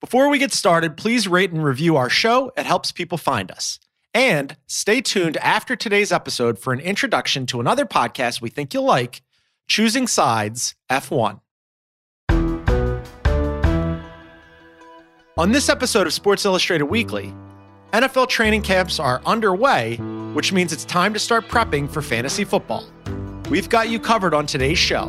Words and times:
Before 0.00 0.30
we 0.30 0.38
get 0.38 0.52
started, 0.54 0.96
please 0.96 1.28
rate 1.28 1.52
and 1.52 1.62
review 1.62 1.96
our 1.98 2.08
show. 2.08 2.50
It 2.56 2.64
helps 2.64 2.90
people 2.90 3.18
find 3.18 3.50
us. 3.50 3.78
And 4.14 4.56
stay 4.66 5.02
tuned 5.02 5.36
after 5.36 5.76
today's 5.76 6.10
episode 6.10 6.58
for 6.58 6.72
an 6.72 6.80
introduction 6.80 7.44
to 7.46 7.60
another 7.60 7.84
podcast 7.84 8.40
we 8.40 8.48
think 8.48 8.72
you'll 8.72 8.84
like 8.84 9.20
Choosing 9.68 10.06
Sides 10.06 10.74
F1. 10.90 11.40
On 15.36 15.52
this 15.52 15.68
episode 15.68 16.06
of 16.06 16.14
Sports 16.14 16.46
Illustrated 16.46 16.84
Weekly, 16.84 17.34
NFL 17.92 18.30
training 18.30 18.62
camps 18.62 18.98
are 18.98 19.20
underway, 19.26 19.96
which 20.32 20.50
means 20.50 20.72
it's 20.72 20.86
time 20.86 21.12
to 21.12 21.18
start 21.18 21.46
prepping 21.48 21.90
for 21.90 22.00
fantasy 22.00 22.44
football. 22.44 22.86
We've 23.50 23.68
got 23.68 23.90
you 23.90 24.00
covered 24.00 24.32
on 24.32 24.46
today's 24.46 24.78
show. 24.78 25.08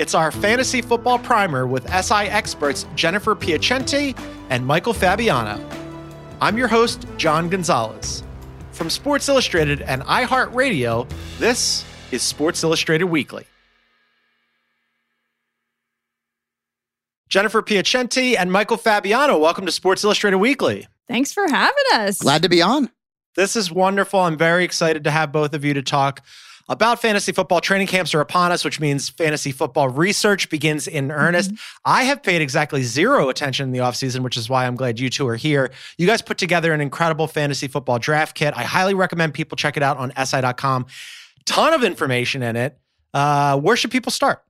It's 0.00 0.14
our 0.14 0.30
fantasy 0.30 0.80
football 0.80 1.18
primer 1.18 1.66
with 1.66 1.86
SI 1.90 2.24
experts 2.24 2.86
Jennifer 2.94 3.36
Piacenti 3.36 4.18
and 4.48 4.64
Michael 4.64 4.94
Fabiano. 4.94 5.62
I'm 6.40 6.56
your 6.56 6.68
host, 6.68 7.04
John 7.18 7.50
Gonzalez. 7.50 8.22
From 8.72 8.88
Sports 8.88 9.28
Illustrated 9.28 9.82
and 9.82 10.00
iHeartRadio, 10.04 11.06
this 11.38 11.84
is 12.12 12.22
Sports 12.22 12.64
Illustrated 12.64 13.04
Weekly. 13.04 13.44
Jennifer 17.28 17.60
Piacenti 17.60 18.38
and 18.38 18.50
Michael 18.50 18.78
Fabiano, 18.78 19.36
welcome 19.36 19.66
to 19.66 19.72
Sports 19.72 20.02
Illustrated 20.02 20.38
Weekly. 20.38 20.88
Thanks 21.08 21.34
for 21.34 21.46
having 21.46 21.84
us. 21.92 22.20
Glad 22.20 22.40
to 22.44 22.48
be 22.48 22.62
on. 22.62 22.88
This 23.36 23.54
is 23.54 23.70
wonderful. 23.70 24.20
I'm 24.20 24.38
very 24.38 24.64
excited 24.64 25.04
to 25.04 25.10
have 25.10 25.30
both 25.30 25.52
of 25.52 25.62
you 25.62 25.74
to 25.74 25.82
talk 25.82 26.24
about 26.70 27.02
fantasy 27.02 27.32
football. 27.32 27.60
Training 27.60 27.88
camps 27.88 28.14
are 28.14 28.20
upon 28.20 28.52
us, 28.52 28.64
which 28.64 28.80
means 28.80 29.08
fantasy 29.08 29.50
football 29.50 29.88
research 29.88 30.48
begins 30.48 30.86
in 30.86 31.10
earnest. 31.10 31.50
Mm-hmm. 31.50 31.80
I 31.84 32.04
have 32.04 32.22
paid 32.22 32.40
exactly 32.40 32.82
zero 32.84 33.28
attention 33.28 33.64
in 33.64 33.72
the 33.72 33.80
offseason, 33.80 34.20
which 34.20 34.36
is 34.36 34.48
why 34.48 34.66
I'm 34.66 34.76
glad 34.76 35.00
you 35.00 35.10
two 35.10 35.26
are 35.26 35.36
here. 35.36 35.72
You 35.98 36.06
guys 36.06 36.22
put 36.22 36.38
together 36.38 36.72
an 36.72 36.80
incredible 36.80 37.26
fantasy 37.26 37.66
football 37.66 37.98
draft 37.98 38.36
kit. 38.36 38.54
I 38.56 38.62
highly 38.62 38.94
recommend 38.94 39.34
people 39.34 39.56
check 39.56 39.76
it 39.76 39.82
out 39.82 39.96
on 39.98 40.12
SI.com. 40.16 40.86
Ton 41.44 41.74
of 41.74 41.82
information 41.82 42.42
in 42.42 42.54
it. 42.54 42.78
Uh, 43.12 43.58
where 43.58 43.76
should 43.76 43.90
people 43.90 44.12
start? 44.12 44.42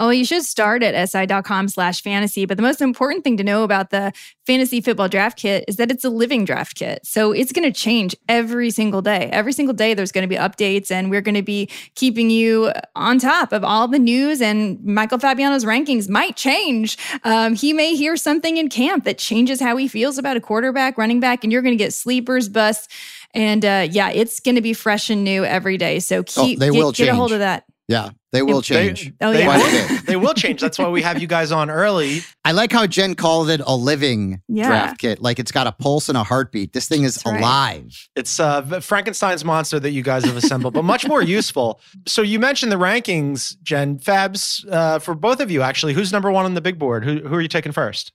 Oh, 0.00 0.08
you 0.08 0.24
should 0.24 0.44
start 0.44 0.82
at 0.82 1.08
si.com 1.08 1.68
slash 1.68 2.02
fantasy. 2.02 2.46
But 2.46 2.56
the 2.56 2.62
most 2.62 2.80
important 2.80 3.22
thing 3.22 3.36
to 3.36 3.44
know 3.44 3.64
about 3.64 3.90
the 3.90 4.12
fantasy 4.46 4.80
football 4.80 5.08
draft 5.08 5.38
kit 5.38 5.64
is 5.68 5.76
that 5.76 5.90
it's 5.90 6.04
a 6.04 6.08
living 6.08 6.46
draft 6.46 6.74
kit. 6.74 7.00
So 7.04 7.32
it's 7.32 7.52
going 7.52 7.70
to 7.70 7.78
change 7.78 8.16
every 8.26 8.70
single 8.70 9.02
day. 9.02 9.28
Every 9.30 9.52
single 9.52 9.74
day, 9.74 9.92
there's 9.92 10.10
going 10.10 10.22
to 10.22 10.28
be 10.28 10.36
updates, 10.36 10.90
and 10.90 11.10
we're 11.10 11.20
going 11.20 11.34
to 11.34 11.42
be 11.42 11.68
keeping 11.94 12.30
you 12.30 12.72
on 12.96 13.18
top 13.18 13.52
of 13.52 13.62
all 13.62 13.86
the 13.88 13.98
news. 13.98 14.40
And 14.40 14.82
Michael 14.82 15.18
Fabiano's 15.18 15.66
rankings 15.66 16.08
might 16.08 16.34
change. 16.34 16.96
Um, 17.22 17.54
he 17.54 17.74
may 17.74 17.94
hear 17.94 18.16
something 18.16 18.56
in 18.56 18.70
camp 18.70 19.04
that 19.04 19.18
changes 19.18 19.60
how 19.60 19.76
he 19.76 19.86
feels 19.86 20.16
about 20.16 20.38
a 20.38 20.40
quarterback, 20.40 20.96
running 20.96 21.20
back, 21.20 21.44
and 21.44 21.52
you're 21.52 21.62
going 21.62 21.76
to 21.76 21.84
get 21.84 21.92
sleepers, 21.92 22.48
busts. 22.48 22.88
And 23.34 23.64
uh, 23.64 23.86
yeah, 23.90 24.10
it's 24.10 24.40
going 24.40 24.54
to 24.54 24.62
be 24.62 24.72
fresh 24.72 25.10
and 25.10 25.22
new 25.24 25.44
every 25.44 25.76
day. 25.76 26.00
So 26.00 26.22
keep 26.22 26.56
oh, 26.56 26.60
they 26.60 26.70
get, 26.70 26.78
will 26.78 26.92
get 26.92 27.08
a 27.08 27.14
hold 27.14 27.32
of 27.32 27.40
that. 27.40 27.64
Yeah, 27.86 28.10
they 28.32 28.42
will 28.42 28.62
change. 28.62 29.12
They, 29.18 29.26
oh, 29.26 29.32
yeah. 29.32 29.58
They 29.58 29.94
will, 29.94 30.02
they 30.02 30.16
will 30.16 30.34
change. 30.34 30.60
That's 30.60 30.78
why 30.78 30.88
we 30.88 31.02
have 31.02 31.20
you 31.20 31.26
guys 31.26 31.50
on 31.50 31.68
early. 31.68 32.20
I 32.44 32.52
like 32.52 32.70
how 32.70 32.86
Jen 32.86 33.14
called 33.14 33.50
it 33.50 33.60
a 33.66 33.74
living 33.74 34.40
yeah. 34.48 34.68
draft 34.68 35.00
kit. 35.00 35.20
Like 35.20 35.38
it's 35.38 35.50
got 35.50 35.66
a 35.66 35.72
pulse 35.72 36.08
and 36.08 36.16
a 36.16 36.22
heartbeat. 36.22 36.72
This 36.72 36.86
thing 36.86 37.02
is 37.02 37.16
That's 37.16 37.38
alive. 37.38 37.82
Right. 37.84 38.08
It's 38.14 38.38
uh, 38.38 38.80
Frankenstein's 38.80 39.44
monster 39.44 39.80
that 39.80 39.90
you 39.90 40.02
guys 40.02 40.24
have 40.24 40.36
assembled, 40.36 40.74
but 40.74 40.84
much 40.84 41.08
more 41.08 41.22
useful. 41.22 41.80
So 42.06 42.22
you 42.22 42.38
mentioned 42.38 42.70
the 42.70 42.76
rankings, 42.76 43.60
Jen. 43.62 43.98
Fabs, 43.98 44.64
uh, 44.70 44.98
for 45.00 45.14
both 45.14 45.40
of 45.40 45.50
you, 45.50 45.62
actually, 45.62 45.94
who's 45.94 46.12
number 46.12 46.30
one 46.30 46.44
on 46.44 46.54
the 46.54 46.60
big 46.60 46.78
board? 46.78 47.04
Who, 47.04 47.18
who 47.18 47.34
are 47.34 47.40
you 47.40 47.48
taking 47.48 47.72
first? 47.72 48.12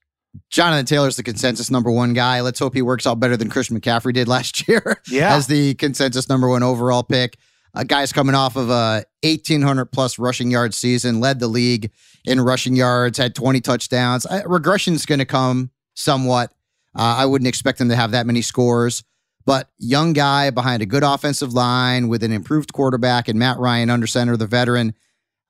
Jonathan 0.49 0.85
Taylor's 0.85 1.15
the 1.15 1.23
consensus 1.23 1.71
number 1.71 1.91
one 1.91 2.13
guy. 2.13 2.41
Let's 2.41 2.59
hope 2.59 2.73
he 2.73 2.81
works 2.81 3.07
out 3.07 3.19
better 3.19 3.37
than 3.37 3.49
Christian 3.49 3.79
McCaffrey 3.79 4.13
did 4.13 4.27
last 4.27 4.67
year 4.67 5.01
yeah. 5.09 5.35
as 5.35 5.47
the 5.47 5.73
consensus 5.75 6.29
number 6.29 6.47
one 6.47 6.63
overall 6.63 7.03
pick. 7.03 7.37
A 7.75 7.83
guy's 7.83 8.13
coming 8.13 8.35
off 8.35 8.55
of 8.55 8.69
a 8.69 9.05
1,800 9.23 9.85
plus 9.85 10.17
rushing 10.17 10.49
yard 10.49 10.73
season, 10.73 11.19
led 11.19 11.39
the 11.39 11.47
league 11.47 11.91
in 12.25 12.39
rushing 12.39 12.75
yards, 12.75 13.17
had 13.17 13.35
20 13.35 13.59
touchdowns. 13.61 14.25
Uh, 14.25 14.41
regression's 14.45 15.05
going 15.05 15.19
to 15.19 15.25
come 15.25 15.71
somewhat. 15.93 16.51
Uh, 16.95 17.15
I 17.19 17.25
wouldn't 17.25 17.47
expect 17.47 17.81
him 17.81 17.89
to 17.89 17.95
have 17.95 18.11
that 18.11 18.25
many 18.25 18.41
scores, 18.41 19.03
but 19.45 19.69
young 19.77 20.13
guy 20.13 20.49
behind 20.49 20.81
a 20.81 20.85
good 20.85 21.03
offensive 21.03 21.53
line 21.53 22.07
with 22.07 22.23
an 22.23 22.31
improved 22.31 22.71
quarterback 22.71 23.27
and 23.27 23.37
Matt 23.37 23.59
Ryan 23.59 23.89
under 23.89 24.07
center, 24.07 24.37
the 24.37 24.47
veteran. 24.47 24.93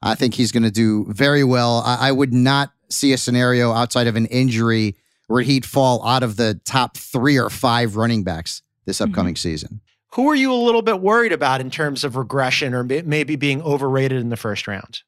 I 0.01 0.15
think 0.15 0.33
he's 0.33 0.51
going 0.51 0.63
to 0.63 0.71
do 0.71 1.05
very 1.09 1.43
well. 1.43 1.83
I, 1.85 2.09
I 2.09 2.11
would 2.11 2.33
not 2.33 2.71
see 2.89 3.13
a 3.13 3.17
scenario 3.17 3.71
outside 3.71 4.07
of 4.07 4.15
an 4.15 4.25
injury 4.27 4.95
where 5.27 5.43
he'd 5.43 5.65
fall 5.65 6.05
out 6.05 6.23
of 6.23 6.37
the 6.37 6.59
top 6.65 6.97
three 6.97 7.37
or 7.37 7.49
five 7.49 7.95
running 7.95 8.23
backs 8.23 8.61
this 8.85 9.01
upcoming 9.01 9.33
mm-hmm. 9.33 9.49
season. 9.49 9.81
Who 10.13 10.29
are 10.29 10.35
you 10.35 10.53
a 10.53 10.55
little 10.55 10.81
bit 10.81 11.01
worried 11.01 11.33
about 11.33 11.59
in 11.61 11.69
terms 11.69 12.03
of 12.03 12.15
regression 12.15 12.73
or 12.73 12.83
maybe 12.83 13.35
being 13.35 13.61
overrated 13.61 14.21
in 14.21 14.29
the 14.29 14.37
first 14.37 14.67
round? 14.67 15.01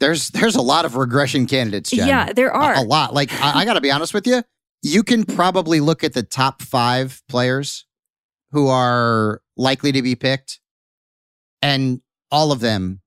There's 0.00 0.30
there's 0.30 0.56
a 0.56 0.62
lot 0.62 0.84
of 0.84 0.96
regression 0.96 1.46
candidates. 1.46 1.90
Jen. 1.90 2.08
Yeah, 2.08 2.32
there 2.32 2.52
are 2.52 2.74
a, 2.74 2.80
a 2.80 2.82
lot. 2.82 3.14
Like 3.14 3.32
I, 3.42 3.60
I 3.60 3.64
got 3.64 3.74
to 3.74 3.80
be 3.80 3.90
honest 3.90 4.14
with 4.14 4.26
you. 4.26 4.42
you 4.82 5.02
can 5.02 5.24
probably 5.24 5.80
look 5.80 6.04
at 6.04 6.14
the 6.14 6.22
top 6.22 6.62
five 6.62 7.20
players 7.28 7.84
who 8.52 8.68
are 8.68 9.40
likely 9.56 9.92
to 9.92 10.02
be 10.02 10.14
picked, 10.14 10.60
and 11.60 12.00
all 12.30 12.52
of 12.52 12.60
them 12.60 13.00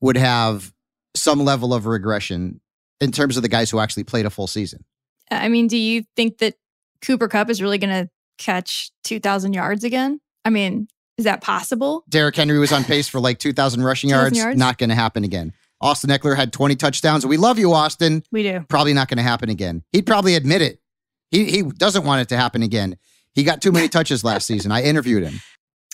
would 0.00 0.16
have 0.16 0.72
some 1.14 1.44
level 1.44 1.72
of 1.72 1.86
regression 1.86 2.60
in 3.00 3.12
terms 3.12 3.36
of 3.36 3.42
the 3.42 3.48
guys 3.48 3.70
who 3.70 3.78
actually 3.78 4.04
played 4.04 4.26
a 4.26 4.30
full 4.30 4.46
season. 4.46 4.84
I 5.30 5.48
mean, 5.48 5.68
do 5.68 5.76
you 5.76 6.04
think 6.16 6.38
that 6.38 6.54
Cooper 7.02 7.28
Kupp 7.28 7.50
is 7.50 7.60
really 7.62 7.78
going 7.78 8.04
to 8.04 8.10
catch 8.38 8.90
2,000 9.04 9.52
yards 9.52 9.84
again? 9.84 10.20
I 10.44 10.50
mean, 10.50 10.88
is 11.16 11.24
that 11.24 11.40
possible? 11.40 12.04
Derrick 12.08 12.36
Henry 12.36 12.58
was 12.58 12.72
on 12.72 12.84
pace 12.84 13.08
for 13.08 13.20
like 13.20 13.38
2,000 13.38 13.82
rushing 13.82 14.10
yards. 14.10 14.36
yards. 14.36 14.58
Not 14.58 14.78
going 14.78 14.90
to 14.90 14.96
happen 14.96 15.24
again. 15.24 15.52
Austin 15.80 16.10
Ekeler 16.10 16.36
had 16.36 16.52
20 16.52 16.76
touchdowns. 16.76 17.26
We 17.26 17.36
love 17.36 17.58
you, 17.58 17.72
Austin. 17.72 18.22
We 18.32 18.42
do. 18.42 18.64
Probably 18.68 18.94
not 18.94 19.08
going 19.08 19.18
to 19.18 19.22
happen 19.22 19.50
again. 19.50 19.82
He'd 19.92 20.06
probably 20.06 20.34
admit 20.34 20.62
it. 20.62 20.80
He, 21.30 21.44
he 21.50 21.62
doesn't 21.62 22.04
want 22.04 22.22
it 22.22 22.28
to 22.30 22.36
happen 22.36 22.62
again. 22.62 22.96
He 23.34 23.44
got 23.44 23.60
too 23.60 23.72
many 23.72 23.88
touches 23.90 24.24
last 24.24 24.46
season. 24.46 24.72
I 24.72 24.82
interviewed 24.82 25.24
him. 25.24 25.40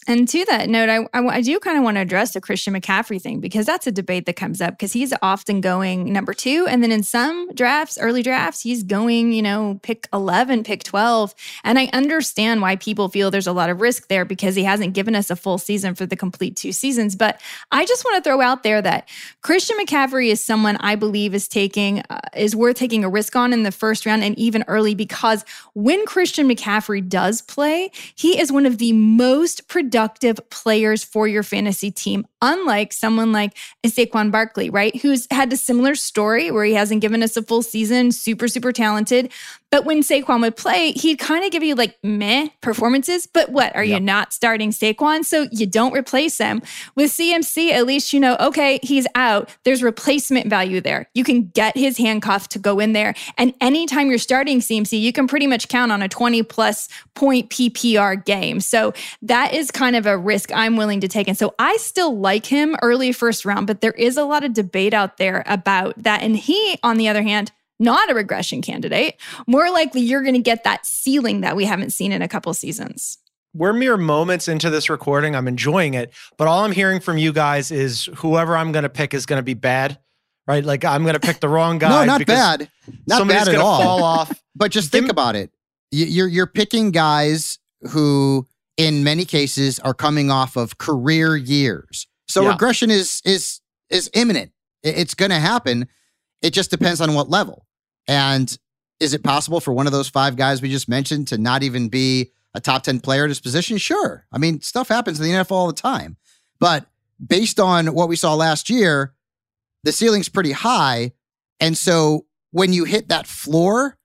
And 0.07 0.27
to 0.29 0.45
that 0.47 0.69
note, 0.71 0.89
I, 0.89 1.07
I, 1.13 1.27
I 1.27 1.41
do 1.43 1.59
kind 1.61 1.77
of 1.77 1.85
want 1.85 1.97
to 1.97 2.01
address 2.01 2.33
the 2.33 2.41
Christian 2.41 2.75
McCaffrey 2.75 3.21
thing 3.21 3.39
because 3.39 3.67
that's 3.67 3.87
a 3.87 3.93
debate 3.93 4.25
that 4.27 4.35
comes 4.35 4.61
up 4.61 4.75
because 4.75 4.95
he's 4.95 5.13
often 5.21 5.61
going 5.61 6.11
number 6.11 6.33
two. 6.33 6.67
And 6.69 6.83
then 6.83 6.91
in 6.91 7.03
some 7.03 7.53
drafts, 7.55 7.99
early 7.99 8.23
drafts, 8.23 8.63
he's 8.63 8.83
going, 8.83 9.33
you 9.33 9.43
know, 9.43 9.79
pick 9.83 10.09
11, 10.13 10.65
pick 10.65 10.85
12. 10.85 11.35
And 11.65 11.79
I 11.79 11.91
understand 11.93 12.63
why 12.63 12.77
people 12.77 13.11
feel 13.11 13.31
there's 13.31 13.47
a 13.47 13.53
lot 13.53 13.69
of 13.69 13.83
risk 13.83 14.09
there 14.09 14.25
because 14.25 14.55
he 14.55 14.65
hasn't 14.65 14.95
given 14.95 15.15
us 15.15 15.29
a 15.29 15.37
full 15.37 15.59
season 15.59 15.95
for 15.95 16.07
the 16.07 16.17
complete 16.17 16.57
two 16.57 16.73
seasons. 16.73 17.15
But 17.15 17.41
I 17.71 17.85
just 17.85 18.05
want 18.05 18.25
to 18.25 18.29
throw 18.29 18.41
out 18.41 18.63
there 18.63 18.81
that 18.81 19.07
Christian 19.43 19.77
McCaffrey 19.79 20.29
is 20.29 20.43
someone 20.43 20.77
I 20.77 20.95
believe 20.95 21.35
is 21.35 21.47
taking, 21.47 22.03
uh, 22.09 22.21
is 22.35 22.57
worth 22.57 22.77
taking 22.77 23.05
a 23.05 23.11
risk 23.11 23.37
on 23.37 23.53
in 23.53 23.65
the 23.65 23.73
first 23.73 24.07
round 24.07 24.25
and 24.25 24.39
even 24.39 24.65
early 24.67 24.95
because 24.95 25.45
when 25.75 26.07
Christian 26.07 26.49
McCaffrey 26.49 27.07
does 27.07 27.43
play, 27.43 27.91
he 28.15 28.41
is 28.41 28.51
one 28.51 28.65
of 28.65 28.79
the 28.79 28.93
most 28.93 29.69
productive 29.69 29.90
productive 29.91 30.39
players 30.51 31.03
for 31.03 31.27
your 31.27 31.43
fantasy 31.43 31.91
team, 31.91 32.25
unlike 32.43 32.93
someone 32.93 33.33
like 33.33 33.57
Saquon 33.85 34.31
Barkley, 34.31 34.71
right? 34.71 34.95
Who's 35.03 35.27
had 35.33 35.53
a 35.53 35.57
similar 35.57 35.97
story 35.97 36.53
where 36.53 36.65
he 36.65 36.75
hasn't 36.75 37.01
given 37.01 37.25
us 37.25 37.37
a 37.37 37.43
full 37.43 37.63
season, 37.63 38.13
super, 38.13 38.47
super 38.47 38.71
talented, 38.71 39.33
but 39.71 39.85
when 39.85 40.03
Saquon 40.03 40.41
would 40.41 40.57
play, 40.57 40.93
he'd 40.93 41.19
kind 41.19 41.45
of 41.45 41.53
give 41.53 41.63
you 41.63 41.77
like 41.77 41.97
meh 42.03 42.49
performances. 42.61 43.27
But 43.27 43.51
what 43.51 43.75
are 43.77 43.85
yep. 43.85 44.01
you 44.01 44.05
not 44.05 44.33
starting 44.33 44.71
Saquon? 44.71 45.25
So 45.25 45.47
you 45.53 45.67
don't 45.67 45.97
replace 45.97 46.39
him. 46.39 46.61
With 46.97 47.13
CMC, 47.13 47.71
at 47.71 47.87
least 47.87 48.13
you 48.13 48.19
know, 48.19 48.37
okay, 48.41 48.81
he's 48.83 49.07
out. 49.15 49.49
There's 49.65 49.83
replacement 49.83 50.49
value 50.49 50.81
there. 50.81 51.09
You 51.15 51.23
can 51.23 51.47
get 51.49 51.77
his 51.77 51.99
handcuff 51.99 52.49
to 52.49 52.59
go 52.59 52.81
in 52.81 52.93
there. 52.95 53.15
And 53.39 53.55
anytime 53.61 54.09
you're 54.09 54.19
starting 54.19 54.59
CMC, 54.59 55.01
you 55.01 55.13
can 55.13 55.29
pretty 55.29 55.47
much 55.47 55.69
count 55.69 55.93
on 55.93 56.03
a 56.03 56.09
20 56.09 56.43
plus 56.43 56.89
point 57.15 57.49
PPR 57.51 58.25
game. 58.25 58.61
So 58.61 58.93
that 59.23 59.55
is 59.55 59.71
kind 59.81 59.97
of 59.97 60.05
a 60.05 60.19
risk 60.19 60.51
I'm 60.55 60.77
willing 60.77 61.01
to 61.01 61.09
take. 61.09 61.27
And 61.27 61.39
so 61.39 61.55
I 61.59 61.79
still 61.79 62.19
like 62.19 62.45
him 62.45 62.77
early 62.83 63.13
first 63.13 63.47
round, 63.47 63.67
but 63.67 63.81
there 63.81 63.93
is 63.93 64.19
a 64.19 64.25
lot 64.25 64.45
of 64.45 64.53
debate 64.53 64.93
out 64.93 65.17
there 65.17 65.43
about 65.47 65.95
that. 66.03 66.21
And 66.21 66.37
he, 66.37 66.79
on 66.83 66.99
the 66.99 67.09
other 67.09 67.23
hand, 67.23 67.51
not 67.79 68.11
a 68.11 68.15
regression 68.15 68.61
candidate. 68.61 69.17
More 69.47 69.71
likely, 69.71 70.03
you're 70.03 70.21
going 70.21 70.35
to 70.35 70.41
get 70.43 70.65
that 70.65 70.85
ceiling 70.85 71.41
that 71.41 71.57
we 71.57 71.65
haven't 71.65 71.95
seen 71.95 72.13
in 72.13 72.21
a 72.21 72.29
couple 72.29 72.53
seasons. 72.53 73.17
We're 73.55 73.73
mere 73.73 73.97
moments 73.97 74.49
into 74.49 74.69
this 74.69 74.91
recording. 74.91 75.35
I'm 75.35 75.49
enjoying 75.49 75.95
it, 75.95 76.13
but 76.37 76.47
all 76.47 76.63
I'm 76.63 76.73
hearing 76.73 77.01
from 77.01 77.17
you 77.17 77.33
guys 77.33 77.71
is 77.71 78.11
whoever 78.17 78.55
I'm 78.55 78.71
going 78.71 78.83
to 78.83 78.91
pick 78.91 79.15
is 79.15 79.25
going 79.25 79.39
to 79.39 79.43
be 79.43 79.55
bad, 79.55 79.99
right? 80.47 80.63
Like 80.63 80.85
I'm 80.85 81.05
going 81.05 81.15
to 81.15 81.21
pick 81.21 81.41
the 81.41 81.49
wrong 81.49 81.79
guy. 81.79 81.89
no, 81.89 82.05
not 82.05 82.27
bad, 82.27 82.71
not 83.07 83.27
bad 83.27 83.49
at 83.49 83.55
all. 83.55 83.81
Fall 83.81 84.03
off. 84.05 84.41
but 84.55 84.71
just 84.71 84.93
think 84.93 85.11
about 85.11 85.37
it. 85.37 85.51
You're 85.91 86.29
you're 86.29 86.47
picking 86.47 86.91
guys 86.91 87.59
who, 87.93 88.47
in 88.77 89.05
many 89.05 89.25
cases, 89.25 89.79
are 89.81 89.95
coming 89.95 90.31
off 90.31 90.57
of 90.57 90.79
career 90.79 91.37
years. 91.37 92.07
So 92.29 92.43
yeah. 92.43 92.51
regression 92.51 92.91
is 92.91 93.21
is 93.25 93.61
is 93.91 94.11
imminent. 94.15 94.53
It's 94.83 95.15
going 95.15 95.31
to 95.31 95.39
happen. 95.39 95.89
It 96.43 96.53
just 96.53 96.71
depends 96.71 97.01
on 97.01 97.15
what 97.15 97.29
level. 97.29 97.67
And 98.09 98.57
is 98.99 99.15
it 99.15 99.23
possible 99.23 99.61
for 99.61 99.73
one 99.73 99.87
of 99.87 99.93
those 99.93 100.09
five 100.09 100.37
guys 100.37 100.63
we 100.63 100.71
just 100.71 100.89
mentioned 100.89 101.29
to 101.29 101.39
not 101.39 101.63
even 101.63 101.89
be 101.89 102.31
a 102.55 102.61
top 102.61 102.83
10 102.83 103.01
player 103.01 103.25
at 103.25 103.31
his 103.31 103.41
position? 103.41 103.79
Sure. 103.79 104.27
I 104.33 104.39
mean, 104.39 104.61
stuff 104.61 104.89
happens 104.89 105.21
in 105.21 105.27
the 105.27 105.33
NFL 105.33 105.53
all 105.53 105.67
the 105.67 105.73
time. 105.73 106.17
But 106.59 106.87
based 107.25 107.61
on 107.61 107.89
what 107.89 108.09
we 108.09 108.17
saw 108.17 108.35
last 108.35 108.71
year, 108.71 109.15
the 109.85 109.93
ceiling's 109.93 110.29
pretty 110.29 110.53
high. 110.53 111.13
And 111.59 111.77
so 111.77 112.27
when 112.53 112.73
you 112.73 112.85
hit 112.85 113.09
that 113.09 113.27
floor, 113.27 113.99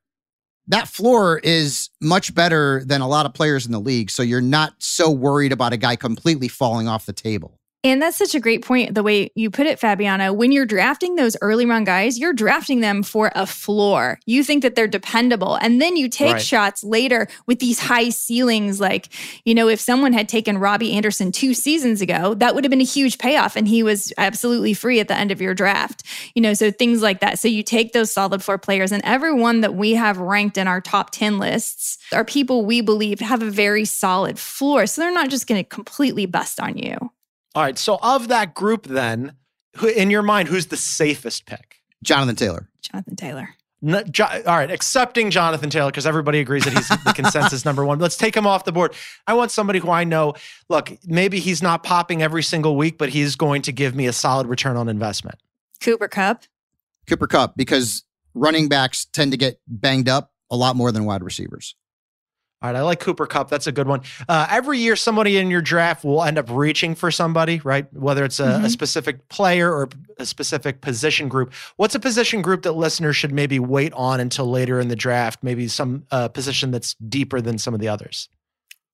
that 0.68 0.88
floor 0.88 1.40
is 1.40 1.85
much 2.02 2.34
better 2.36 2.84
than 2.86 3.02
a 3.02 3.08
lot 3.08 3.26
of 3.26 3.34
players 3.34 3.66
in 3.66 3.72
the 3.72 3.80
league. 3.80 4.10
So 4.10 4.24
you're 4.24 4.42
not 4.42 4.74
so 4.80 5.10
worried 5.10 5.52
about 5.52 5.74
a 5.74 5.78
guy 5.78 5.96
completely 5.96 6.48
falling 6.48 6.88
off 6.88 7.06
the 7.06 7.14
table. 7.14 7.60
And 7.86 8.02
that's 8.02 8.18
such 8.18 8.34
a 8.34 8.40
great 8.40 8.66
point, 8.66 8.96
the 8.96 9.04
way 9.04 9.30
you 9.36 9.52
put 9.52 9.68
it, 9.68 9.78
Fabiano. 9.78 10.34
When 10.34 10.52
you're 10.52 10.66
drafting 10.66 11.18
those 11.18 11.38
early 11.40 11.68
round 11.68 11.86
guys, 11.86 12.18
you're 12.18 12.34
drafting 12.34 12.80
them 12.80 13.04
for 13.04 13.32
a 13.36 13.46
floor. 13.46 14.20
You 14.26 14.44
think 14.44 14.64
that 14.64 14.74
they're 14.74 14.88
dependable. 14.88 15.54
And 15.58 15.80
then 15.80 15.96
you 15.96 16.10
take 16.10 16.34
right. 16.34 16.42
shots 16.42 16.84
later 16.84 17.28
with 17.46 17.60
these 17.60 17.80
high 17.80 18.10
ceilings. 18.10 18.80
Like, 18.80 19.10
you 19.46 19.54
know, 19.54 19.70
if 19.70 19.80
someone 19.80 20.14
had 20.14 20.28
taken 20.28 20.58
Robby 20.58 20.94
Anderson 20.94 21.32
two 21.32 21.54
seasons 21.54 22.02
ago, 22.02 22.34
that 22.34 22.56
would 22.56 22.64
have 22.64 22.72
been 22.72 22.82
a 22.82 22.84
huge 22.84 23.20
payoff. 23.20 23.56
And 23.56 23.68
he 23.68 23.84
was 23.84 24.12
absolutely 24.18 24.74
free 24.74 25.00
at 25.00 25.08
the 25.08 25.16
end 25.16 25.32
of 25.32 25.40
your 25.40 25.54
draft. 25.54 26.02
You 26.34 26.42
know, 26.42 26.56
so 26.56 26.72
things 26.72 27.04
like 27.04 27.20
that. 27.20 27.38
So 27.38 27.48
you 27.48 27.62
take 27.62 27.94
those 27.94 28.12
solid 28.12 28.42
floor 28.42 28.58
players, 28.58 28.92
and 28.92 29.06
everyone 29.06 29.62
that 29.62 29.76
we 29.76 29.94
have 29.94 30.18
ranked 30.18 30.58
in 30.58 30.68
our 30.68 30.82
top 30.82 31.12
10 31.12 31.38
lists 31.38 32.00
are 32.12 32.26
people 32.26 32.66
we 32.66 32.82
believe 32.82 33.20
have 33.20 33.44
a 33.44 33.52
very 33.52 33.86
solid 33.86 34.40
floor. 34.40 34.88
So 34.88 35.02
they're 35.02 35.12
not 35.12 35.30
just 35.30 35.46
going 35.46 35.64
to 35.64 35.70
completely 35.70 36.26
bust 36.26 36.60
on 36.60 36.80
you. 36.80 37.12
All 37.56 37.64
right. 37.64 37.78
So 37.78 37.98
of 38.02 38.28
that 38.28 38.54
group, 38.54 38.86
then, 38.86 39.34
who, 39.78 39.88
in 39.88 40.10
your 40.10 40.22
mind, 40.22 40.50
who's 40.50 40.68
the 40.68 40.78
safest 40.78 41.46
pick? 41.46 41.82
Jonathan 42.04 42.36
Taylor. 42.36 42.70
Jonathan 42.82 43.16
Taylor. 43.16 43.50
No, 43.82 44.02
jo- 44.04 44.26
all 44.48 44.58
right, 44.58 44.72
accepting 44.72 45.30
Jonathan 45.30 45.70
Taylor 45.70 45.92
because 45.92 46.08
everybody 46.08 46.40
agrees 46.40 46.64
that 46.64 46.74
he's 46.74 46.88
the 46.88 47.14
consensus 47.14 47.66
number 47.66 47.86
one. 47.86 48.00
Let's 48.00 48.18
take 48.18 48.36
him 48.36 48.48
off 48.48 48.64
the 48.64 48.72
board. 48.72 48.96
I 49.28 49.34
want 49.36 49.52
somebody 49.52 49.80
who 49.80 49.92
I 49.92 50.04
know. 50.06 50.34
Look, 50.70 50.98
maybe 51.06 51.40
he's 51.40 51.62
not 51.62 51.84
popping 51.84 52.24
every 52.24 52.42
single 52.42 52.76
week, 52.78 52.98
but 52.98 53.10
he's 53.10 53.36
going 53.36 53.62
to 53.64 53.72
give 53.72 53.94
me 53.94 54.08
a 54.08 54.14
solid 54.14 54.48
return 54.48 54.76
on 54.76 54.90
investment. 54.90 55.40
Cooper 55.82 56.08
Kupp. 56.08 56.46
Cooper 57.06 57.28
Kupp, 57.28 57.56
because 57.58 58.04
running 58.34 58.70
backs 58.70 59.06
tend 59.06 59.32
to 59.34 59.38
get 59.38 59.60
banged 59.68 60.10
up 60.10 60.32
a 60.50 60.56
lot 60.56 60.76
more 60.76 60.92
than 60.92 61.06
wide 61.06 61.24
receivers. 61.24 61.76
All 62.62 62.72
right, 62.72 62.80
I 62.80 62.82
like 62.82 63.00
Cooper 63.00 63.28
Kupp. 63.28 63.50
That's 63.50 63.68
a 63.68 63.72
good 63.72 63.88
one. 63.88 64.02
Uh, 64.28 64.48
every 64.50 64.80
year, 64.80 64.96
somebody 64.96 65.38
in 65.38 65.52
your 65.52 65.62
draft 65.62 66.04
will 66.04 66.24
end 66.24 66.38
up 66.38 66.50
reaching 66.50 66.96
for 66.96 67.12
somebody, 67.12 67.60
right? 67.64 67.92
Whether 67.94 68.24
it's 68.24 68.40
a, 68.40 68.46
mm-hmm. 68.46 68.66
a, 68.66 68.70
specific 68.70 69.28
player 69.28 69.72
or 69.72 69.90
a 70.18 70.26
specific 70.26 70.82
position 70.82 71.28
group. 71.28 71.54
What's 71.76 71.96
a 71.96 72.00
position 72.00 72.42
group 72.42 72.64
that 72.64 72.72
listeners 72.72 73.16
should 73.18 73.34
maybe 73.34 73.60
wait 73.60 73.94
on 73.94 74.20
until 74.20 74.50
later 74.50 74.80
in 74.80 74.88
the 74.88 74.96
draft? 74.96 75.44
Maybe 75.44 75.68
some 75.68 76.06
uh, 76.12 76.30
position 76.30 76.72
that's 76.72 76.96
deeper 76.96 77.42
than 77.42 77.58
some 77.58 77.74
of 77.74 77.82
the 77.82 77.90
others. 77.90 78.30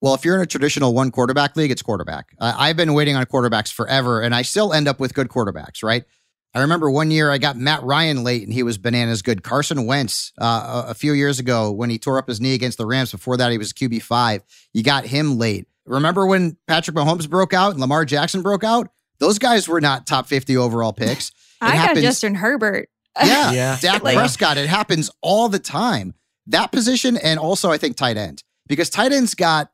Well, 0.01 0.15
if 0.15 0.25
you're 0.25 0.35
in 0.35 0.41
a 0.41 0.47
traditional 0.47 0.95
one 0.95 1.11
quarterback 1.11 1.55
league, 1.55 1.69
it's 1.69 1.83
quarterback. 1.83 2.33
Uh, 2.39 2.53
I've 2.57 2.75
been 2.75 2.93
waiting 2.93 3.15
on 3.15 3.23
quarterbacks 3.27 3.71
forever, 3.71 4.21
and 4.21 4.33
I 4.33 4.41
still 4.41 4.73
end 4.73 4.87
up 4.87 4.99
with 4.99 5.13
good 5.13 5.29
quarterbacks, 5.29 5.83
right? 5.83 6.03
I 6.53 6.61
remember 6.61 6.91
one 6.91 7.11
year 7.11 7.31
I 7.31 7.37
got 7.37 7.55
Matt 7.55 7.81
Ryan 7.83 8.23
late 8.23 8.43
and 8.43 8.53
he 8.53 8.63
was 8.63 8.77
bananas 8.77 9.21
good. 9.21 9.41
Carson 9.41 9.85
Wentz 9.85 10.33
uh, 10.39 10.83
a, 10.87 10.91
a, 10.91 10.93
few 10.93 11.13
years 11.13 11.39
ago 11.39 11.71
when 11.71 11.89
he 11.89 11.97
tore 11.97 12.17
up 12.17 12.27
his 12.27 12.41
knee 12.41 12.53
against 12.53 12.77
the 12.77 12.85
Rams. 12.85 13.11
Before 13.11 13.37
that, 13.37 13.51
he 13.51 13.57
was 13.57 13.71
QB 13.71 14.01
five. 14.01 14.43
You 14.73 14.83
got 14.83 15.05
him 15.05 15.37
late. 15.37 15.67
Remember 15.85 16.25
when 16.25 16.57
Patrick 16.67 16.95
Mahomes 16.95 17.29
broke 17.29 17.53
out 17.53 17.71
and 17.71 17.79
Lamar 17.79 18.03
Jackson 18.03 18.41
broke 18.41 18.63
out? 18.63 18.89
Those 19.19 19.39
guys 19.39 19.67
were 19.67 19.81
not 19.81 20.05
top 20.05 20.27
50 20.27 20.57
overall 20.57 20.93
picks. 20.93 21.29
It 21.29 21.35
I 21.61 21.75
happens, 21.75 21.99
got 21.99 22.07
Justin 22.07 22.35
Herbert. 22.35 22.89
Yeah. 23.17 23.51
yeah. 23.53 23.77
Dak 23.79 24.03
like, 24.03 24.15
Prescott. 24.15 24.57
It 24.57 24.67
happens 24.67 25.09
all 25.21 25.47
the 25.47 25.59
time. 25.59 26.15
That 26.47 26.71
position 26.71 27.17
and 27.17 27.39
also 27.39 27.71
I 27.71 27.77
think 27.77 27.95
tight 27.95 28.17
end 28.17 28.43
because 28.67 28.89
tight 28.89 29.13
ends 29.13 29.35
got 29.35 29.71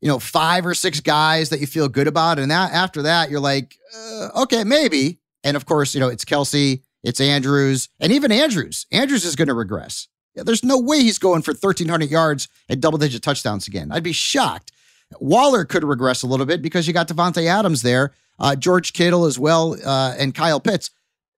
you 0.00 0.08
know 0.08 0.18
five 0.18 0.64
or 0.64 0.74
six 0.74 1.00
guys 1.00 1.50
that 1.50 1.60
you 1.60 1.66
feel 1.66 1.88
good 1.88 2.06
about 2.06 2.38
and 2.38 2.50
that 2.50 2.72
after 2.72 3.02
that 3.02 3.30
you're 3.30 3.40
like 3.40 3.76
uh, 3.96 4.42
okay 4.42 4.62
maybe 4.62 5.18
and 5.44 5.56
of 5.56 5.66
course, 5.66 5.94
you 5.94 6.00
know, 6.00 6.08
it's 6.08 6.24
Kelce, 6.24 6.82
it's 7.04 7.20
Andrews, 7.20 7.88
and 8.00 8.12
even 8.12 8.32
Andrews. 8.32 8.86
Andrews 8.90 9.24
is 9.24 9.36
going 9.36 9.48
to 9.48 9.54
regress. 9.54 10.08
There's 10.34 10.64
no 10.64 10.80
way 10.80 11.00
he's 11.00 11.18
going 11.18 11.42
for 11.42 11.52
1,300 11.52 12.10
yards 12.10 12.48
and 12.68 12.82
double 12.82 12.98
digit 12.98 13.22
touchdowns 13.22 13.68
again. 13.68 13.92
I'd 13.92 14.02
be 14.02 14.12
shocked. 14.12 14.72
Waller 15.20 15.64
could 15.64 15.84
regress 15.84 16.22
a 16.22 16.26
little 16.26 16.46
bit 16.46 16.60
because 16.60 16.88
you 16.88 16.92
got 16.92 17.06
Davante 17.06 17.46
Adams 17.46 17.82
there, 17.82 18.12
uh, 18.40 18.56
George 18.56 18.92
Kittle 18.94 19.26
as 19.26 19.38
well, 19.38 19.76
uh, 19.84 20.14
and 20.18 20.34
Kyle 20.34 20.58
Pitts. 20.58 20.90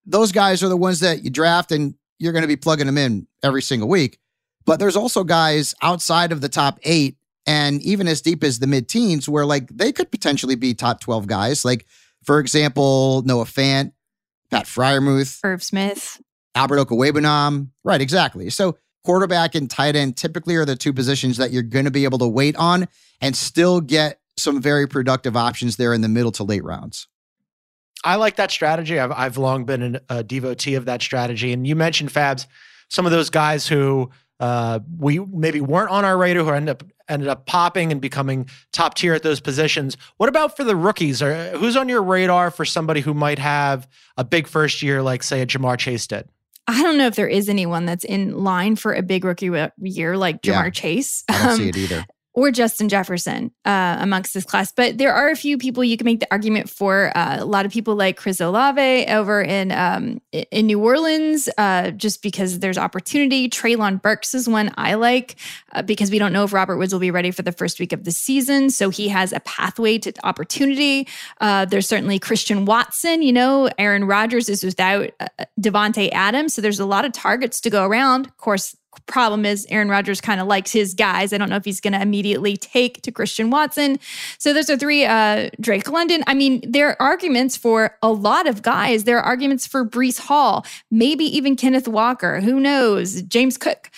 Those 0.07 0.33
guys 0.33 0.63
are 0.63 0.69
the 0.69 0.77
ones 0.77 1.01
that 1.01 1.25
you 1.25 1.31
draft 1.31 1.73
and 1.73 1.95
you're 2.19 2.33
going 2.33 2.43
to 2.43 2.49
be 2.49 2.57
plugging 2.57 2.87
them 2.87 2.97
in 2.97 3.27
every 3.43 3.61
single 3.61 3.89
week. 3.89 4.19
But 4.65 4.79
there's 4.79 4.97
also 4.97 5.25
guys 5.25 5.75
outside 5.83 6.33
of 6.33 6.41
the 6.41 6.49
top 6.49 6.79
eight 6.85 7.17
and 7.47 7.83
even 7.83 8.09
as 8.09 8.21
deep 8.21 8.43
as 8.43 8.59
the 8.59 8.67
mid 8.67 8.89
teens 8.89 9.29
where 9.29 9.45
like 9.47 9.69
they 9.69 9.93
could 9.93 10.11
potentially 10.11 10.57
be 10.57 10.75
top 10.75 11.01
12 11.01 11.27
guys. 11.27 11.65
Like, 11.65 11.87
for 12.25 12.41
example, 12.41 13.23
Noah 13.25 13.45
Fant, 13.45 13.93
Pat 14.50 14.67
Freiermuth, 14.67 15.41
Irv 15.45 15.62
Smith, 15.62 16.21
Albert 16.55 16.79
Okwuegbunam. 16.79 17.69
Right, 17.85 18.00
exactly. 18.00 18.50
So 18.50 18.79
quarterback 19.05 19.55
and 19.55 19.71
tight 19.71 19.97
end 19.97 20.17
typically 20.17 20.57
are 20.57 20.65
the 20.65 20.76
two 20.76 20.93
positions 20.93 21.37
that 21.37 21.53
you're 21.53 21.62
going 21.62 21.85
to 21.85 21.91
be 21.91 22.05
able 22.05 22.19
to 22.19 22.29
wait 22.29 22.57
on 22.57 22.88
and 23.21 23.37
still 23.37 23.81
get 23.81 24.21
some 24.37 24.61
very 24.61 24.87
productive 24.87 25.37
options 25.37 25.76
there 25.76 25.95
in 25.95 26.00
the 26.00 26.09
middle 26.09 26.33
to 26.33 26.45
late 26.45 26.65
rounds. 26.65 27.09
I 28.05 28.17
like 28.17 28.37
that 28.37 28.50
strategy. 28.50 28.99
I've 28.99 29.12
I've 29.12 29.38
long 29.38 29.65
been 29.65 29.83
an, 29.83 30.00
a 30.09 30.23
devotee 30.23 30.75
of 30.75 30.85
that 30.85 31.03
strategy. 31.03 31.53
And 31.53 31.67
you 31.67 31.75
mentioned 31.75 32.11
Fabs, 32.11 32.47
some 32.88 33.07
of 33.07 33.12
those 33.12 33.31
guys 33.31 33.67
who 33.67 34.11
uh, 34.40 34.81
we 34.99 35.19
maybe 35.19 35.61
weren't 35.61 35.90
on 35.90 36.05
our 36.05 36.16
radar 36.19 36.45
who 36.45 36.50
ended 36.50 36.71
up 36.71 36.85
ended 37.09 37.28
up 37.28 37.47
popping 37.47 37.93
and 37.93 38.00
becoming 38.00 38.49
top 38.73 38.95
tier 38.95 39.14
at 39.14 39.23
those 39.23 39.40
positions. 39.40 39.97
What 40.16 40.28
about 40.28 40.57
for 40.57 40.64
the 40.64 40.75
rookies? 40.75 41.23
Or 41.23 41.57
who's 41.57 41.76
on 41.76 41.88
your 41.88 42.02
radar 42.02 42.50
for 42.50 42.64
somebody 42.64 43.00
who 43.00 43.14
might 43.14 43.38
have 43.38 43.88
a 44.16 44.25
big 44.25 44.49
first 44.49 44.83
year, 44.83 45.02
like 45.02 45.23
say 45.23 45.40
a 45.40 45.47
Ja'Marr 45.47 45.78
Chase 45.78 46.07
did? 46.07 46.28
I 46.66 46.83
don't 46.83 46.99
know 46.99 47.07
if 47.07 47.14
there 47.14 47.28
is 47.28 47.49
anyone 47.49 47.87
that's 47.87 48.02
in 48.02 48.43
line 48.43 48.75
for 48.75 48.93
a 48.93 49.02
big 49.02 49.25
rookie 49.25 49.50
year 49.78 50.16
like 50.16 50.43
Ja'Marr 50.43 50.64
yeah, 50.64 50.71
Chase. 50.71 51.23
I 51.28 51.38
don't 51.38 51.50
um, 51.50 51.57
see 51.57 51.69
it 51.69 51.76
either 51.76 52.05
or 52.37 52.50
Justin 52.50 52.90
Jefferson 52.90 53.50
uh, 53.64 53.97
amongst 53.99 54.35
this 54.35 54.45
class. 54.45 54.71
But 54.71 54.99
there 54.99 55.12
are 55.12 55.31
a 55.31 55.37
few 55.37 55.57
people 55.57 55.83
you 55.83 55.97
can 55.97 56.05
make 56.05 56.21
the 56.21 56.28
argument 56.31 56.69
for. 56.69 57.11
Uh, 57.16 57.38
a 57.40 57.45
lot 57.47 57.64
of 57.64 57.73
people 57.73 57.97
like 57.97 58.19
Chris 58.19 58.40
Olave 58.40 59.07
over 59.09 59.40
in 59.40 59.73
um, 59.73 60.21
in 60.31 60.66
New 60.66 60.78
Orleans, 60.78 61.49
uh, 61.57 61.90
just 61.93 62.23
because 62.23 62.59
there's 62.59 62.76
opportunity. 62.76 63.49
Treylon 63.49 64.00
Burks 64.00 64.35
is 64.35 64.47
one 64.49 64.71
I 64.76 64.95
like 64.95 65.37
uh, 65.73 65.81
because 65.83 66.11
we 66.11 66.19
don't 66.19 66.33
know 66.33 66.45
if 66.45 66.52
Robert 66.52 66.76
Woods 66.76 66.93
will 66.93 67.00
be 67.00 67.11
ready 67.11 67.31
for 67.31 67.43
the 67.43 67.52
first 67.52 67.81
week 67.81 67.95
of 67.95 68.05
the 68.05 68.12
season, 68.12 68.69
so 68.69 68.90
he 68.90 69.09
has 69.09 69.33
a 69.33 69.40
pathway 69.40 69.97
to 69.99 70.12
opportunity. 70.23 71.09
Uh, 71.40 71.64
there's 71.64 71.88
certainly 71.88 72.19
Christian 72.19 72.66
Watson. 72.66 73.23
You 73.23 73.33
know, 73.33 73.71
Aaron 73.78 74.05
Rodgers 74.05 74.50
is 74.50 74.62
without 74.62 75.11
uh, 75.21 75.26
Davante 75.59 76.11
Adams, 76.12 76.52
so 76.52 76.61
there's 76.61 76.81
a 76.81 76.87
lot 76.87 77.07
of 77.07 77.12
targets 77.12 77.62
to 77.62 77.71
go 77.71 77.87
around. 77.87 78.26
Of 78.26 78.37
course, 78.37 78.76
problem 79.07 79.45
is 79.45 79.67
Aaron 79.69 79.88
Rodgers 79.88 80.21
kind 80.21 80.41
of 80.41 80.47
likes 80.47 80.73
his 80.73 80.95
guys. 80.95 81.33
I 81.33 81.38
don't 81.38 81.50
know 81.50 81.57
if 81.57 81.65
he's 81.65 81.81
going 81.81 81.93
to 81.93 82.00
immediately 82.00 82.57
take 82.57 83.03
to 83.03 83.12
Christian 83.12 83.50
Watson. 83.50 83.99
So 84.38 84.53
those 84.53 84.71
are 84.71 84.76
three. 84.76 85.05
Uh, 85.05 85.50
Drake 85.61 85.91
London. 85.91 86.25
I 86.26 86.35
mean, 86.35 86.62
there 86.67 86.88
are 86.88 86.97
arguments 87.00 87.57
for 87.57 87.97
a 88.03 88.11
lot 88.11 88.49
of 88.49 88.62
guys. 88.62 89.05
There 89.05 89.19
are 89.19 89.25
arguments 89.25 89.67
for 89.67 89.85
Breece 89.85 90.19
Hall, 90.19 90.65
maybe 90.91 91.25
even 91.25 91.57
Kenneth 91.57 91.88
Walker. 91.88 92.41
Who 92.41 92.59
knows? 92.61 93.23
James 93.23 93.57
Cook. 93.57 93.91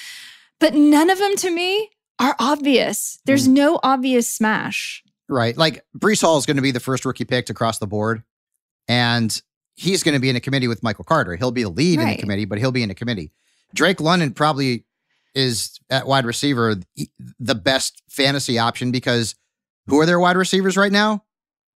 But 0.61 0.75
none 0.75 1.11
of 1.11 1.19
them 1.19 1.37
to 1.37 1.51
me 1.51 1.91
are 2.19 2.35
obvious. 2.39 3.21
There's 3.25 3.49
mm. 3.49 3.53
no 3.53 3.81
obvious 3.83 4.29
smash. 4.29 5.03
Right. 5.29 5.57
Like 5.57 5.85
Breece 5.97 6.23
Hall 6.23 6.39
is 6.39 6.47
going 6.47 6.57
to 6.57 6.63
be 6.63 6.71
the 6.71 6.81
first 6.81 7.05
rookie 7.05 7.25
picked 7.25 7.51
across 7.51 7.79
the 7.79 7.87
board. 7.87 8.23
And 8.89 9.41
he's 9.77 10.03
going 10.03 10.15
to 10.15 10.21
be 10.21 10.31
in 10.31 10.37
a 10.37 10.41
committee 10.41 10.67
with 10.67 10.83
Michael 10.83 11.05
Carter. 11.05 11.37
He'll 11.37 11.53
be 11.53 11.63
the 11.63 11.69
lead 11.69 11.99
right. 11.99 12.09
in 12.09 12.17
the 12.17 12.21
committee, 12.21 12.45
but 12.47 12.59
he'll 12.59 12.73
be 12.73 12.83
in 12.83 12.91
a 12.91 12.95
committee. 12.95 13.31
Drake 13.75 14.01
London 14.01 14.33
probably 14.33 14.85
is 15.39 15.79
at 15.89 16.07
wide 16.07 16.27
receiver 16.27 16.77
the 17.39 17.55
best 17.55 18.03
fantasy 18.09 18.59
option 18.59 18.91
because 18.91 19.35
who 19.87 20.01
are 20.01 20.07
their 20.07 20.21
wide 20.21 20.37
receivers 20.37 20.77
right 20.77 20.93
now? 20.93 21.25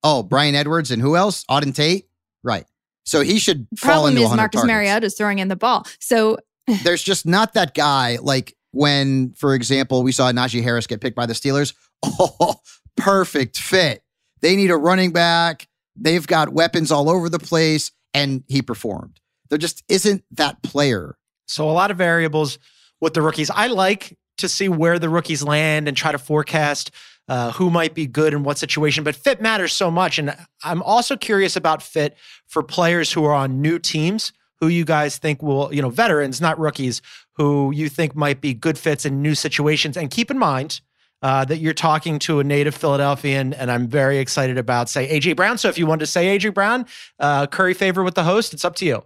Oh, 0.02 0.22
Bryan 0.22 0.54
Edwards 0.54 0.90
and 0.90 1.00
who 1.00 1.16
else? 1.16 1.44
Auden 1.44 1.74
Tate. 1.74 2.08
Right. 2.42 2.66
So 3.04 3.20
he 3.20 3.38
should 3.38 3.66
fall 3.78 3.92
Problem 3.92 4.16
into 4.16 4.28
is 4.28 4.36
Marcus 4.36 4.60
targets. 4.60 4.72
Mariota 4.72 5.06
is 5.06 5.14
throwing 5.14 5.38
in 5.38 5.48
the 5.48 5.56
ball. 5.56 5.86
So 6.00 6.38
there's 6.82 7.02
just 7.02 7.24
not 7.24 7.54
that 7.54 7.74
guy 7.74 8.18
like 8.20 8.54
when, 8.72 9.32
for 9.34 9.54
example, 9.54 10.02
we 10.02 10.12
saw 10.12 10.30
Najee 10.32 10.62
Harris 10.62 10.86
get 10.86 11.00
picked 11.00 11.16
by 11.16 11.26
the 11.26 11.34
Steelers. 11.34 11.74
Oh, 12.04 12.56
perfect 12.96 13.56
fit. 13.56 14.02
They 14.40 14.56
need 14.56 14.72
a 14.72 14.76
running 14.76 15.12
back. 15.12 15.68
They've 15.94 16.26
got 16.26 16.52
weapons 16.52 16.90
all 16.90 17.08
over 17.08 17.28
the 17.28 17.38
place, 17.38 17.92
and 18.12 18.42
he 18.48 18.60
performed. 18.60 19.20
There 19.48 19.58
just 19.58 19.84
isn't 19.88 20.24
that 20.32 20.64
player. 20.64 21.16
So 21.46 21.70
a 21.70 21.72
lot 21.72 21.92
of 21.92 21.96
variables 21.96 22.58
with 23.02 23.12
the 23.12 23.20
rookies. 23.20 23.50
I 23.50 23.66
like 23.66 24.16
to 24.38 24.48
see 24.48 24.70
where 24.70 24.98
the 24.98 25.10
rookies 25.10 25.42
land 25.42 25.88
and 25.88 25.94
try 25.94 26.12
to 26.12 26.18
forecast 26.18 26.90
uh, 27.28 27.52
who 27.52 27.70
might 27.70 27.94
be 27.94 28.06
good 28.06 28.32
in 28.32 28.42
what 28.42 28.56
situation. 28.56 29.04
But 29.04 29.14
fit 29.14 29.42
matters 29.42 29.72
so 29.72 29.90
much. 29.90 30.18
And 30.18 30.34
I'm 30.64 30.82
also 30.82 31.16
curious 31.16 31.56
about 31.56 31.82
fit 31.82 32.16
for 32.46 32.62
players 32.62 33.12
who 33.12 33.24
are 33.24 33.34
on 33.34 33.60
new 33.60 33.78
teams. 33.78 34.32
Who 34.60 34.68
you 34.68 34.84
guys 34.84 35.18
think 35.18 35.42
will, 35.42 35.74
you 35.74 35.82
know, 35.82 35.90
veterans, 35.90 36.40
not 36.40 36.56
rookies, 36.56 37.02
who 37.32 37.72
you 37.72 37.88
think 37.88 38.14
might 38.14 38.40
be 38.40 38.54
good 38.54 38.78
fits 38.78 39.04
in 39.04 39.20
new 39.20 39.34
situations. 39.34 39.96
And 39.96 40.08
keep 40.08 40.30
in 40.30 40.38
mind, 40.38 40.80
uh, 41.20 41.44
that 41.44 41.58
you're 41.58 41.72
talking 41.72 42.18
to 42.20 42.40
a 42.40 42.44
native 42.44 42.74
Philadelphian, 42.74 43.54
and 43.54 43.70
I'm 43.70 43.88
very 43.88 44.18
excited 44.18 44.58
about, 44.58 44.88
say, 44.88 45.08
AJ 45.08 45.36
Brown. 45.36 45.58
So 45.58 45.68
if 45.68 45.78
you 45.78 45.86
want 45.86 46.00
to 46.00 46.06
say 46.06 46.38
AJ 46.38 46.54
Brown, 46.54 46.86
uh, 47.18 47.46
curry 47.46 47.74
favor 47.74 48.02
with 48.02 48.14
the 48.14 48.24
host, 48.24 48.54
it's 48.54 48.64
up 48.64 48.74
to 48.76 48.84
you. 48.84 49.04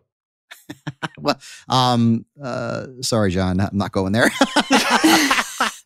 well, 1.19 1.39
um, 1.69 2.25
uh, 2.43 2.87
sorry, 3.01 3.31
John, 3.31 3.61
I'm 3.61 3.77
not 3.77 3.93
going 3.93 4.13
there. 4.13 4.31
no, 4.71 4.81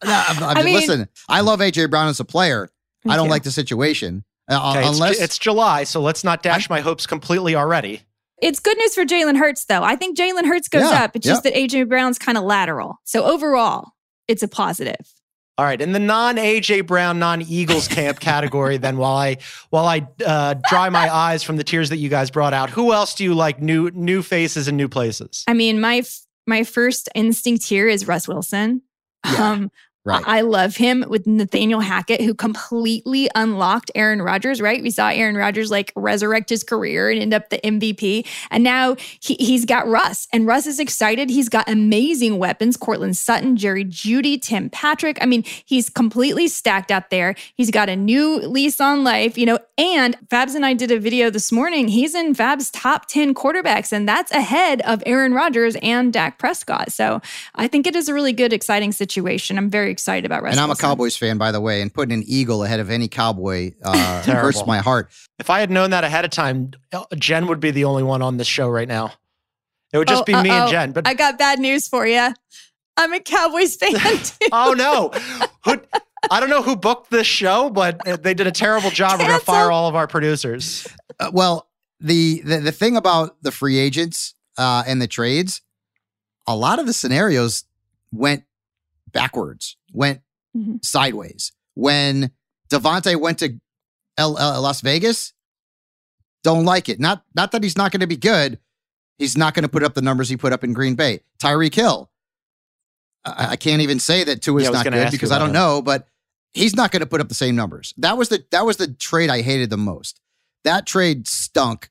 I'm, 0.02 0.42
I'm, 0.42 0.42
I 0.58 0.62
mean, 0.62 0.74
listen, 0.74 1.08
I 1.28 1.40
love 1.40 1.60
AJ 1.60 1.90
Brown 1.90 2.08
as 2.08 2.20
a 2.20 2.24
player. 2.24 2.70
I 3.08 3.16
don't 3.16 3.28
like 3.28 3.44
the 3.44 3.50
situation. 3.50 4.24
Uh, 4.48 4.74
okay, 4.76 4.86
unless 4.86 5.12
it's, 5.12 5.22
it's, 5.22 5.38
July, 5.38 5.84
so 5.84 6.00
let's 6.00 6.24
not 6.24 6.42
dash 6.42 6.70
I, 6.70 6.74
my 6.74 6.80
hopes 6.80 7.06
completely 7.06 7.54
already. 7.54 8.02
It's 8.42 8.58
good 8.58 8.76
news 8.78 8.94
for 8.94 9.04
Jalen 9.04 9.36
Hurts, 9.36 9.64
though. 9.66 9.82
I 9.82 9.96
think 9.96 10.18
Jalen 10.18 10.46
Hurts 10.46 10.68
goes 10.68 10.90
yeah, 10.90 11.04
up. 11.04 11.14
It's 11.14 11.26
just 11.26 11.44
that 11.44 11.54
AJ 11.54 11.88
Brown's 11.88 12.18
kind 12.18 12.36
of 12.36 12.44
lateral. 12.44 13.00
So 13.04 13.24
overall, 13.24 13.92
it's 14.28 14.42
a 14.42 14.48
positive. 14.48 14.96
All 15.60 15.66
right, 15.66 15.78
in 15.78 15.92
the 15.92 15.98
non 15.98 16.36
AJ 16.36 16.86
Brown, 16.86 17.18
non 17.18 17.42
Eagles 17.42 17.86
camp 17.86 18.18
category, 18.20 18.78
then 18.78 18.96
while 18.96 19.14
I 19.14 19.36
while 19.68 19.84
I 19.84 20.08
uh, 20.24 20.54
dry 20.70 20.88
my 20.88 21.14
eyes 21.14 21.42
from 21.42 21.58
the 21.58 21.64
tears 21.64 21.90
that 21.90 21.98
you 21.98 22.08
guys 22.08 22.30
brought 22.30 22.54
out, 22.54 22.70
who 22.70 22.94
else 22.94 23.14
do 23.14 23.24
you 23.24 23.34
like 23.34 23.60
new 23.60 23.90
new 23.90 24.22
faces 24.22 24.68
and 24.68 24.78
new 24.78 24.88
places? 24.88 25.44
I 25.46 25.52
mean, 25.52 25.78
my 25.78 26.02
my 26.46 26.64
first 26.64 27.10
instinct 27.14 27.64
here 27.64 27.88
is 27.88 28.08
Russ 28.08 28.26
Wilson. 28.26 28.80
Yeah. 29.26 29.50
Um, 29.50 29.70
Right. 30.02 30.24
I 30.26 30.40
love 30.40 30.76
him 30.76 31.04
with 31.08 31.26
Nathaniel 31.26 31.80
Hackett, 31.80 32.22
who 32.22 32.32
completely 32.32 33.28
unlocked 33.34 33.90
Aaron 33.94 34.22
Rodgers, 34.22 34.58
right? 34.58 34.82
We 34.82 34.90
saw 34.90 35.08
Aaron 35.08 35.36
Rodgers 35.36 35.70
like 35.70 35.92
resurrect 35.94 36.48
his 36.48 36.64
career 36.64 37.10
and 37.10 37.20
end 37.20 37.34
up 37.34 37.50
the 37.50 37.58
MVP. 37.58 38.26
And 38.50 38.64
now 38.64 38.96
he, 39.20 39.34
he's 39.34 39.66
got 39.66 39.86
Russ, 39.86 40.26
and 40.32 40.46
Russ 40.46 40.66
is 40.66 40.80
excited. 40.80 41.28
He's 41.28 41.50
got 41.50 41.68
amazing 41.68 42.38
weapons 42.38 42.78
Courtland 42.78 43.18
Sutton, 43.18 43.56
Jerry 43.56 43.84
Jeudy, 43.84 44.40
Tim 44.40 44.70
Patrick. 44.70 45.18
I 45.20 45.26
mean, 45.26 45.44
he's 45.66 45.90
completely 45.90 46.48
stacked 46.48 46.90
out 46.90 47.10
there. 47.10 47.34
He's 47.54 47.70
got 47.70 47.90
a 47.90 47.96
new 47.96 48.38
lease 48.38 48.80
on 48.80 49.04
life, 49.04 49.36
you 49.36 49.44
know. 49.44 49.58
And 49.76 50.16
Fabs 50.28 50.54
and 50.54 50.64
I 50.64 50.72
did 50.72 50.90
a 50.90 50.98
video 50.98 51.28
this 51.28 51.52
morning. 51.52 51.88
He's 51.88 52.14
in 52.14 52.34
Fab's 52.34 52.70
top 52.70 53.04
10 53.06 53.34
quarterbacks, 53.34 53.92
and 53.92 54.08
that's 54.08 54.32
ahead 54.32 54.80
of 54.82 55.02
Aaron 55.04 55.34
Rodgers 55.34 55.76
and 55.82 56.10
Dak 56.10 56.38
Prescott. 56.38 56.90
So 56.90 57.20
I 57.54 57.68
think 57.68 57.86
it 57.86 57.94
is 57.94 58.08
a 58.08 58.14
really 58.14 58.32
good, 58.32 58.54
exciting 58.54 58.92
situation. 58.92 59.58
I'm 59.58 59.68
very 59.68 59.89
excited 59.90 60.24
about 60.26 60.42
Russ. 60.42 60.52
And 60.52 60.60
I'm 60.60 60.70
a 60.70 60.76
Cowboys 60.76 61.16
fan, 61.16 61.38
by 61.38 61.52
the 61.52 61.60
way, 61.60 61.82
and 61.82 61.92
putting 61.92 62.12
an 62.12 62.24
Eagle 62.26 62.64
ahead 62.64 62.80
of 62.80 62.90
any 62.90 63.08
Cowboy 63.08 63.72
uh, 63.82 64.22
hurts 64.24 64.66
my 64.66 64.78
heart. 64.78 65.10
If 65.38 65.50
I 65.50 65.60
had 65.60 65.70
known 65.70 65.90
that 65.90 66.04
ahead 66.04 66.24
of 66.24 66.30
time, 66.30 66.72
Jen 67.16 67.46
would 67.46 67.60
be 67.60 67.70
the 67.70 67.84
only 67.84 68.02
one 68.02 68.22
on 68.22 68.36
this 68.36 68.46
show 68.46 68.68
right 68.68 68.88
now. 68.88 69.12
It 69.92 69.98
would 69.98 70.08
just 70.08 70.22
oh, 70.22 70.24
be 70.24 70.34
uh-oh. 70.34 70.42
me 70.42 70.50
and 70.50 70.70
Jen. 70.70 70.92
But 70.92 71.06
I 71.06 71.14
got 71.14 71.38
bad 71.38 71.58
news 71.58 71.88
for 71.88 72.06
you. 72.06 72.32
I'm 72.96 73.12
a 73.12 73.20
Cowboys 73.20 73.76
fan 73.76 73.92
too. 74.22 74.48
oh 74.52 74.74
no. 74.76 75.10
Who, 75.64 75.80
I 76.30 76.38
don't 76.38 76.50
know 76.50 76.62
who 76.62 76.76
booked 76.76 77.10
this 77.10 77.26
show, 77.26 77.70
but 77.70 78.00
they 78.22 78.34
did 78.34 78.46
a 78.46 78.52
terrible 78.52 78.90
job. 78.90 79.12
Cancel. 79.12 79.26
We're 79.26 79.30
going 79.30 79.40
to 79.40 79.46
fire 79.46 79.70
all 79.70 79.88
of 79.88 79.94
our 79.94 80.06
producers. 80.06 80.86
Uh, 81.18 81.30
well, 81.32 81.68
the, 82.00 82.42
the 82.44 82.58
the 82.58 82.72
thing 82.72 82.96
about 82.96 83.42
the 83.42 83.50
free 83.50 83.78
agents 83.78 84.34
uh, 84.58 84.84
and 84.86 85.00
the 85.00 85.06
trades, 85.08 85.62
a 86.46 86.54
lot 86.54 86.78
of 86.78 86.86
the 86.86 86.92
scenarios 86.92 87.64
went 88.12 88.44
backwards, 89.12 89.76
went 89.92 90.20
mm-hmm. 90.56 90.76
sideways. 90.82 91.52
When 91.74 92.30
Davante 92.70 93.16
went 93.16 93.38
to 93.38 93.60
L- 94.18 94.38
L- 94.38 94.62
Las 94.62 94.80
Vegas, 94.80 95.32
don't 96.42 96.64
like 96.64 96.88
it. 96.88 97.00
Not 97.00 97.24
not 97.34 97.52
that 97.52 97.62
he's 97.62 97.76
not 97.76 97.92
going 97.92 98.00
to 98.00 98.06
be 98.06 98.16
good. 98.16 98.58
He's 99.18 99.36
not 99.36 99.54
going 99.54 99.64
to 99.64 99.68
put 99.68 99.82
up 99.82 99.94
the 99.94 100.02
numbers 100.02 100.28
he 100.28 100.36
put 100.36 100.52
up 100.52 100.64
in 100.64 100.72
Green 100.72 100.94
Bay. 100.94 101.20
Tyreek 101.38 101.74
Hill. 101.74 102.10
I, 103.24 103.48
I 103.50 103.56
can't 103.56 103.82
even 103.82 103.98
say 103.98 104.24
that 104.24 104.40
Tua 104.40 104.60
is 104.60 104.64
yeah, 104.64 104.70
not 104.70 104.84
good 104.84 105.10
because 105.10 105.30
I 105.30 105.38
don't 105.38 105.48
him. 105.48 105.54
know, 105.54 105.82
but 105.82 106.08
he's 106.52 106.74
not 106.74 106.90
going 106.90 107.00
to 107.00 107.06
put 107.06 107.20
up 107.20 107.28
the 107.28 107.34
same 107.34 107.56
numbers. 107.56 107.92
That 107.98 108.16
was 108.16 108.28
the 108.28 108.44
that 108.50 108.64
was 108.64 108.76
the 108.76 108.92
trade 108.92 109.30
I 109.30 109.42
hated 109.42 109.70
the 109.70 109.76
most. 109.76 110.20
That 110.64 110.86
trade 110.86 111.28
stunk. 111.28 111.90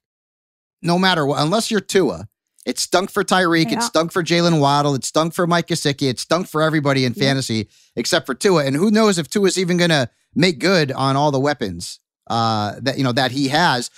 No 0.81 0.97
matter 0.97 1.25
what, 1.25 1.41
unless 1.41 1.69
you're 1.69 1.81
Tua, 1.81 2.28
it 2.69 2.77
stunk 2.77 3.09
for 3.09 3.23
Tyreek. 3.23 3.71
Yeah. 3.71 3.79
It 3.79 3.83
stunk 3.83 4.11
for 4.11 4.23
Jaylen 4.23 4.61
Waddle. 4.61 4.93
It 4.93 5.03
stunk 5.03 5.33
for 5.33 5.47
Mike 5.47 5.67
Gesicki. 5.67 6.07
It 6.07 6.19
stunk 6.19 6.47
for 6.47 6.61
everybody 6.61 7.03
in 7.03 7.13
yeah. 7.15 7.23
fantasy 7.23 7.67
except 7.95 8.27
for 8.27 8.35
Tua. 8.35 8.65
And 8.65 8.75
who 8.75 8.91
knows 8.91 9.17
if 9.17 9.27
Tua 9.27 9.47
is 9.47 9.57
even 9.57 9.77
going 9.77 9.89
to 9.89 10.07
make 10.35 10.59
good 10.59 10.91
on 10.91 11.15
all 11.15 11.31
the 11.31 11.39
weapons 11.39 11.99
uh, 12.27 12.75
that 12.81 12.97
you 12.99 13.03
know 13.03 13.11
that 13.11 13.31
he 13.31 13.47
has. 13.47 13.89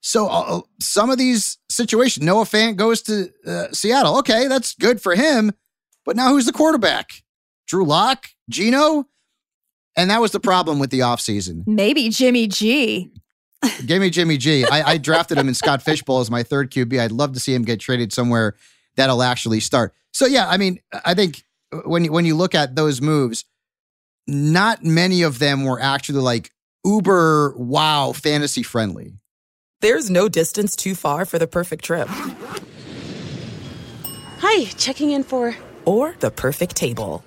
So 0.00 0.28
uh, 0.28 0.58
uh 0.58 0.60
some 0.80 1.08
of 1.10 1.18
these 1.18 1.58
situations, 1.70 2.26
Noah 2.26 2.44
Fant 2.44 2.76
goes 2.76 3.00
to 3.02 3.30
uh, 3.46 3.68
Seattle. 3.72 4.18
Okay, 4.18 4.48
that's 4.48 4.74
good 4.74 5.00
for 5.00 5.14
him. 5.14 5.52
But 6.04 6.16
now 6.16 6.30
who's 6.30 6.46
the 6.46 6.52
quarterback? 6.52 7.22
Drew 7.68 7.84
Lock, 7.84 8.26
Geno, 8.50 9.06
and 9.96 10.10
that 10.10 10.20
was 10.20 10.32
the 10.32 10.40
problem 10.40 10.78
with 10.80 10.90
the 10.90 11.00
offseason. 11.00 11.64
Maybe 11.66 12.08
Jimmy 12.08 12.48
G. 12.48 13.10
Give 13.86 14.00
me 14.00 14.10
Jimmy 14.10 14.36
G. 14.36 14.64
I, 14.64 14.92
I 14.92 14.98
drafted 14.98 15.38
him 15.38 15.48
in 15.48 15.54
Scott 15.54 15.82
Fish 15.82 16.02
Bowl 16.02 16.20
as 16.20 16.30
my 16.30 16.42
third 16.42 16.70
QB. 16.70 17.00
I'd 17.00 17.12
love 17.12 17.32
to 17.32 17.40
see 17.40 17.54
him 17.54 17.62
get 17.62 17.80
traded 17.80 18.12
somewhere 18.12 18.54
that'll 18.96 19.22
actually 19.22 19.60
start. 19.60 19.94
So 20.12 20.26
yeah, 20.26 20.48
I 20.48 20.56
mean, 20.56 20.80
I 21.04 21.14
think 21.14 21.44
when 21.84 22.04
you, 22.04 22.12
when 22.12 22.24
you 22.24 22.34
look 22.34 22.54
at 22.54 22.74
those 22.76 23.00
moves, 23.00 23.44
not 24.26 24.84
many 24.84 25.22
of 25.22 25.38
them 25.38 25.64
were 25.64 25.80
actually 25.80 26.20
like 26.20 26.50
uber 26.84 27.54
wow 27.56 28.12
fantasy 28.12 28.62
friendly. 28.62 29.14
There's 29.80 30.10
no 30.10 30.28
distance 30.28 30.74
too 30.74 30.94
far 30.94 31.24
for 31.26 31.38
the 31.38 31.46
perfect 31.46 31.84
trip. 31.84 32.08
Hi, 34.38 34.64
checking 34.76 35.10
in 35.10 35.22
for. 35.22 35.54
Or 35.84 36.16
the 36.20 36.30
perfect 36.30 36.76
table. 36.76 37.24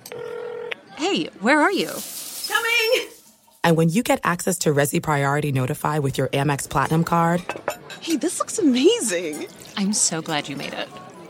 Hey, 0.96 1.26
where 1.40 1.60
are 1.60 1.72
you? 1.72 1.90
Coming! 2.48 3.08
And 3.62 3.76
when 3.76 3.88
you 3.88 4.02
get 4.02 4.20
access 4.24 4.58
to 4.60 4.74
Resy 4.74 5.02
Priority 5.02 5.52
Notify 5.52 5.98
with 5.98 6.18
your 6.18 6.28
Amex 6.28 6.68
Platinum 6.68 7.04
card. 7.04 7.42
Hey, 8.00 8.16
this 8.16 8.38
looks 8.38 8.58
amazing! 8.58 9.46
I'm 9.76 9.92
so 9.92 10.22
glad 10.22 10.48
you 10.48 10.56
made 10.56 10.74
it. 10.74 10.88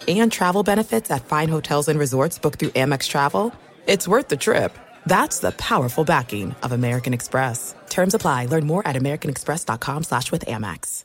And 0.08 0.32
travel 0.32 0.62
benefits 0.62 1.10
at 1.10 1.25
fine 1.25 1.49
hotels 1.49 1.88
and 1.88 1.99
resorts 1.99 2.38
booked 2.38 2.58
through 2.58 2.70
Amex 2.70 3.08
Travel. 3.08 3.52
It's 3.87 4.08
worth 4.08 4.28
the 4.28 4.37
trip. 4.37 4.76
That's 5.06 5.40
the 5.40 5.52
powerful 5.52 6.04
backing 6.04 6.54
of 6.62 6.72
American 6.72 7.14
Express. 7.14 7.75
Terms 7.88 8.14
apply. 8.14 8.46
Learn 8.46 8.66
more 8.66 8.87
at 8.87 8.96
americanexpress.com 8.96 10.04
slash 10.04 10.30
with 10.30 10.44
Amex. 10.46 11.04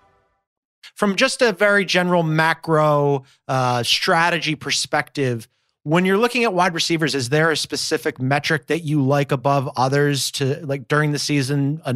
from 1.01 1.15
just 1.15 1.41
a 1.41 1.51
very 1.51 1.83
general 1.83 2.21
macro 2.21 3.23
uh, 3.47 3.81
strategy 3.81 4.53
perspective, 4.53 5.47
when 5.81 6.05
you're 6.05 6.19
looking 6.19 6.43
at 6.43 6.53
wide 6.53 6.75
receivers, 6.75 7.15
is 7.15 7.29
there 7.29 7.49
a 7.49 7.57
specific 7.57 8.21
metric 8.21 8.67
that 8.67 8.81
you 8.81 9.01
like 9.01 9.31
above 9.31 9.67
others 9.75 10.29
to 10.33 10.63
like 10.63 10.87
during 10.87 11.11
the 11.11 11.17
season? 11.17 11.81
Uh, 11.83 11.95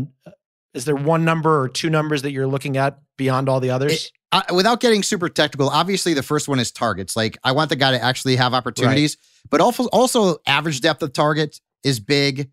is 0.73 0.85
there 0.85 0.95
one 0.95 1.23
number 1.23 1.61
or 1.61 1.69
two 1.69 1.91
numbers 1.91 2.23
that 2.23 2.31
you're 2.31 2.47
looking 2.47 2.77
at 2.77 2.97
beyond 3.15 3.47
all 3.47 3.59
the 3.59 3.69
others? 3.69 4.07
It, 4.07 4.11
uh, 4.31 4.41
without 4.55 4.79
getting 4.79 5.03
super 5.03 5.29
technical, 5.29 5.69
obviously 5.69 6.15
the 6.15 6.23
first 6.23 6.47
one 6.47 6.57
is 6.57 6.71
targets. 6.71 7.15
Like 7.15 7.37
I 7.43 7.51
want 7.51 7.69
the 7.69 7.75
guy 7.75 7.91
to 7.91 8.03
actually 8.03 8.37
have 8.37 8.55
opportunities, 8.55 9.17
right. 9.19 9.49
but 9.51 9.61
also 9.61 9.83
also 9.89 10.37
average 10.47 10.81
depth 10.81 11.03
of 11.03 11.13
target 11.13 11.61
is 11.83 11.99
big. 11.99 12.49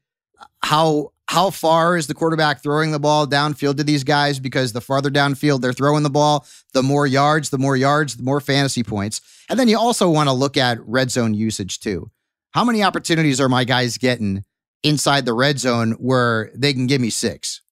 How 0.63 1.13
how 1.33 1.49
far 1.49 1.97
is 1.97 2.09
the 2.09 2.15
quarterback 2.15 2.63
throwing 2.63 2.91
the 2.91 2.99
ball 2.99 3.27
downfield 3.27 3.79
to 3.79 3.83
these 3.83 4.05
guys? 4.05 4.39
Because 4.39 4.75
the 4.75 4.83
farther 4.83 5.09
downfield 5.09 5.63
they're 5.63 5.73
throwing 5.73 6.03
the 6.03 6.11
ball, 6.11 6.47
the 6.75 6.83
more 6.83 7.07
yards, 7.07 7.49
the 7.49 7.57
more 7.57 7.75
yards, 7.75 8.19
the 8.19 8.23
more 8.23 8.39
fantasy 8.39 8.83
points. 8.83 9.23
And 9.49 9.59
then 9.59 9.67
you 9.67 9.79
also 9.79 10.11
want 10.11 10.29
to 10.29 10.35
look 10.35 10.59
at 10.59 10.79
red 10.87 11.11
zone 11.11 11.33
usage 11.33 11.81
too. 11.81 12.11
How 12.51 12.65
many 12.65 12.83
opportunities 12.83 13.41
are 13.41 13.49
my 13.49 13.65
guys 13.65 13.97
getting 13.97 14.45
inside 14.83 15.25
the 15.25 15.33
red 15.33 15.59
zone 15.59 15.93
where 15.93 16.51
they 16.55 16.75
can 16.75 16.87
give 16.87 17.01
me 17.01 17.09
six? 17.09 17.63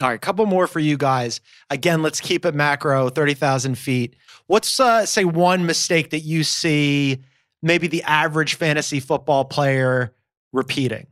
All 0.00 0.08
right, 0.08 0.14
a 0.14 0.18
couple 0.18 0.46
more 0.46 0.68
for 0.68 0.78
you 0.78 0.96
guys. 0.96 1.40
Again, 1.70 2.02
let's 2.02 2.20
keep 2.20 2.46
it 2.46 2.54
macro, 2.54 3.08
30,000 3.08 3.76
feet. 3.76 4.14
What's, 4.46 4.78
uh, 4.78 5.06
say, 5.06 5.24
one 5.24 5.66
mistake 5.66 6.10
that 6.10 6.20
you 6.20 6.44
see 6.44 7.18
maybe 7.62 7.88
the 7.88 8.04
average 8.04 8.54
fantasy 8.54 9.00
football 9.00 9.44
player 9.44 10.14
repeating? 10.52 11.08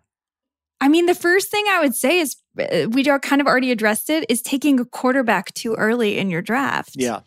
I 0.81 0.89
mean, 0.89 1.07
the 1.07 1.15
first 1.15 1.51
thing 1.51 1.65
I 1.69 1.81
would 1.81 1.95
say 1.95 2.21
is 2.21 2.37
uh, 2.59 2.89
we 2.91 3.03
kind 3.21 3.41
of 3.41 3.47
already 3.47 3.71
addressed 3.71 4.11
it 4.11 4.25
is 4.29 4.43
taking 4.43 4.79
a 4.81 4.85
quarterback 4.85 5.53
too 5.55 5.75
early 5.75 6.19
in 6.19 6.31
your 6.31 6.43
draft. 6.43 6.93
Yeah. 6.95 7.21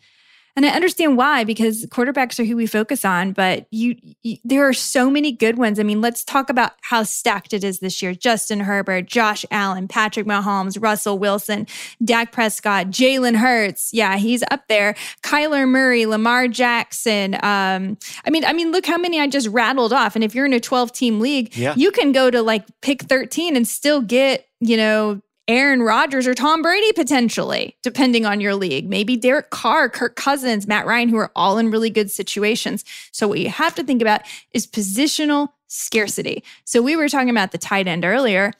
And 0.54 0.66
I 0.66 0.70
understand 0.70 1.16
why 1.16 1.44
because 1.44 1.86
quarterbacks 1.86 2.38
are 2.38 2.44
who 2.44 2.56
we 2.56 2.66
focus 2.66 3.04
on, 3.06 3.32
but 3.32 3.66
you, 3.70 3.96
you, 4.22 4.36
there 4.44 4.68
are 4.68 4.74
so 4.74 5.10
many 5.10 5.32
good 5.32 5.56
ones. 5.56 5.80
I 5.80 5.82
mean, 5.82 6.02
let's 6.02 6.24
talk 6.24 6.50
about 6.50 6.72
how 6.82 7.04
stacked 7.04 7.54
it 7.54 7.64
is 7.64 7.78
this 7.78 8.02
year. 8.02 8.14
Justin 8.14 8.60
Herbert, 8.60 9.06
Josh 9.06 9.46
Allen, 9.50 9.88
Patrick 9.88 10.26
Mahomes, 10.26 10.80
Russell 10.80 11.18
Wilson, 11.18 11.66
Dak 12.04 12.32
Prescott, 12.32 12.88
Jalen 12.88 13.36
Hurts. 13.36 13.94
Yeah, 13.94 14.18
he's 14.18 14.44
up 14.50 14.68
there. 14.68 14.94
Kyler 15.22 15.66
Murray, 15.66 16.04
Lamar 16.04 16.48
Jackson. 16.48 17.34
Um, 17.36 17.96
I 18.26 18.30
mean, 18.30 18.44
I 18.44 18.52
mean, 18.52 18.72
look 18.72 18.84
how 18.84 18.98
many 18.98 19.20
I 19.20 19.28
just 19.28 19.48
rattled 19.48 19.94
off. 19.94 20.14
And 20.14 20.22
if 20.22 20.34
you're 20.34 20.46
in 20.46 20.52
a 20.52 20.60
12 20.60 20.92
team 20.92 21.20
league, 21.20 21.56
yeah. 21.56 21.74
you 21.78 21.90
can 21.90 22.12
go 22.12 22.30
to 22.30 22.42
like 22.42 22.66
pick 22.82 23.02
13 23.02 23.56
and 23.56 23.66
still 23.66 24.02
get, 24.02 24.46
you 24.60 24.76
know, 24.76 25.22
Aaron 25.48 25.82
Rodgers 25.82 26.26
or 26.26 26.34
Tom 26.34 26.62
Brady 26.62 26.92
potentially, 26.92 27.76
depending 27.82 28.24
on 28.24 28.40
your 28.40 28.54
league. 28.54 28.88
Maybe 28.88 29.16
Derek 29.16 29.50
Carr, 29.50 29.88
Kirk 29.88 30.14
Cousins, 30.14 30.66
Matt 30.66 30.86
Ryan, 30.86 31.08
who 31.08 31.16
are 31.16 31.32
all 31.34 31.58
in 31.58 31.70
really 31.70 31.90
good 31.90 32.10
situations. 32.10 32.84
So, 33.10 33.26
what 33.26 33.40
you 33.40 33.48
have 33.48 33.74
to 33.74 33.84
think 33.84 34.00
about 34.00 34.22
is 34.52 34.66
positional 34.66 35.48
scarcity. 35.66 36.44
So, 36.64 36.80
we 36.80 36.94
were 36.94 37.08
talking 37.08 37.30
about 37.30 37.50
the 37.50 37.58
tight 37.58 37.88
end 37.88 38.04
earlier 38.04 38.52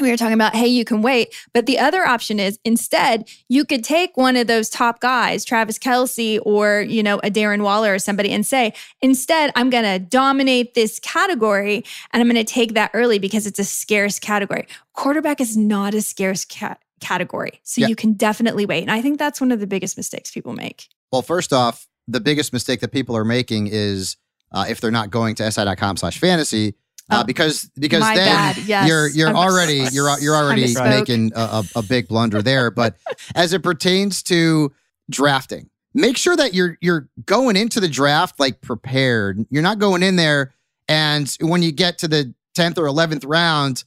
we 0.00 0.10
were 0.10 0.16
talking 0.16 0.34
about, 0.34 0.54
hey, 0.54 0.66
you 0.66 0.84
can 0.84 1.02
wait. 1.02 1.34
But 1.52 1.66
the 1.66 1.78
other 1.78 2.06
option 2.06 2.38
is 2.38 2.58
instead, 2.64 3.28
you 3.48 3.64
could 3.64 3.82
take 3.82 4.16
one 4.16 4.36
of 4.36 4.46
those 4.46 4.68
top 4.68 5.00
guys, 5.00 5.44
Travis 5.44 5.78
Kelce 5.78 6.38
or, 6.44 6.80
you 6.80 7.02
know, 7.02 7.18
a 7.20 7.30
Darren 7.30 7.62
Waller 7.62 7.94
or 7.94 7.98
somebody 7.98 8.30
and 8.30 8.46
say, 8.46 8.74
instead, 9.00 9.52
I'm 9.56 9.70
going 9.70 9.84
to 9.84 9.98
dominate 9.98 10.74
this 10.74 10.98
category 11.00 11.84
and 12.12 12.20
I'm 12.20 12.28
going 12.28 12.44
to 12.44 12.52
take 12.52 12.74
that 12.74 12.90
early 12.92 13.18
because 13.18 13.46
it's 13.46 13.58
a 13.58 13.64
scarce 13.64 14.18
category. 14.18 14.66
Quarterback 14.92 15.40
is 15.40 15.56
not 15.56 15.94
a 15.94 16.02
scarce 16.02 16.44
cat 16.44 16.82
category. 17.00 17.60
So 17.62 17.82
yeah. 17.82 17.88
you 17.88 17.96
can 17.96 18.14
definitely 18.14 18.66
wait. 18.66 18.82
And 18.82 18.90
I 18.90 19.02
think 19.02 19.18
that's 19.18 19.40
one 19.40 19.52
of 19.52 19.60
the 19.60 19.66
biggest 19.66 19.96
mistakes 19.96 20.30
people 20.30 20.54
make. 20.54 20.88
Well, 21.12 21.22
first 21.22 21.52
off, 21.52 21.86
the 22.08 22.20
biggest 22.20 22.52
mistake 22.52 22.80
that 22.80 22.92
people 22.92 23.16
are 23.16 23.24
making 23.24 23.68
is 23.68 24.16
uh, 24.52 24.66
if 24.68 24.80
they're 24.80 24.90
not 24.90 25.10
going 25.10 25.34
to 25.36 25.50
si.com 25.50 25.96
slash 25.96 26.18
fantasy, 26.18 26.74
uh, 27.08 27.20
oh, 27.20 27.24
because 27.24 27.70
because 27.78 28.02
then 28.02 28.54
yes. 28.66 28.88
you're 28.88 29.08
you're 29.08 29.28
I'm 29.28 29.36
already 29.36 29.84
you're 29.92 30.18
you're 30.18 30.34
already 30.34 30.74
making 30.74 31.32
a, 31.36 31.62
a, 31.76 31.82
big 31.82 32.08
blunder 32.08 32.42
there. 32.42 32.70
But 32.70 32.96
as 33.34 33.52
it 33.52 33.62
pertains 33.62 34.22
to 34.24 34.72
drafting, 35.08 35.70
make 35.94 36.16
sure 36.16 36.36
that 36.36 36.52
you're 36.52 36.76
you're 36.80 37.08
going 37.24 37.56
into 37.56 37.78
the 37.78 37.88
draft 37.88 38.40
like 38.40 38.60
prepared. 38.60 39.46
You're 39.50 39.62
not 39.62 39.78
going 39.78 40.02
in 40.02 40.16
there 40.16 40.54
and 40.88 41.34
when 41.40 41.62
you 41.62 41.72
get 41.72 41.98
to 41.98 42.08
the 42.08 42.32
10th 42.56 42.78
or 42.78 42.84
11th 42.84 43.24
round, 43.26 43.84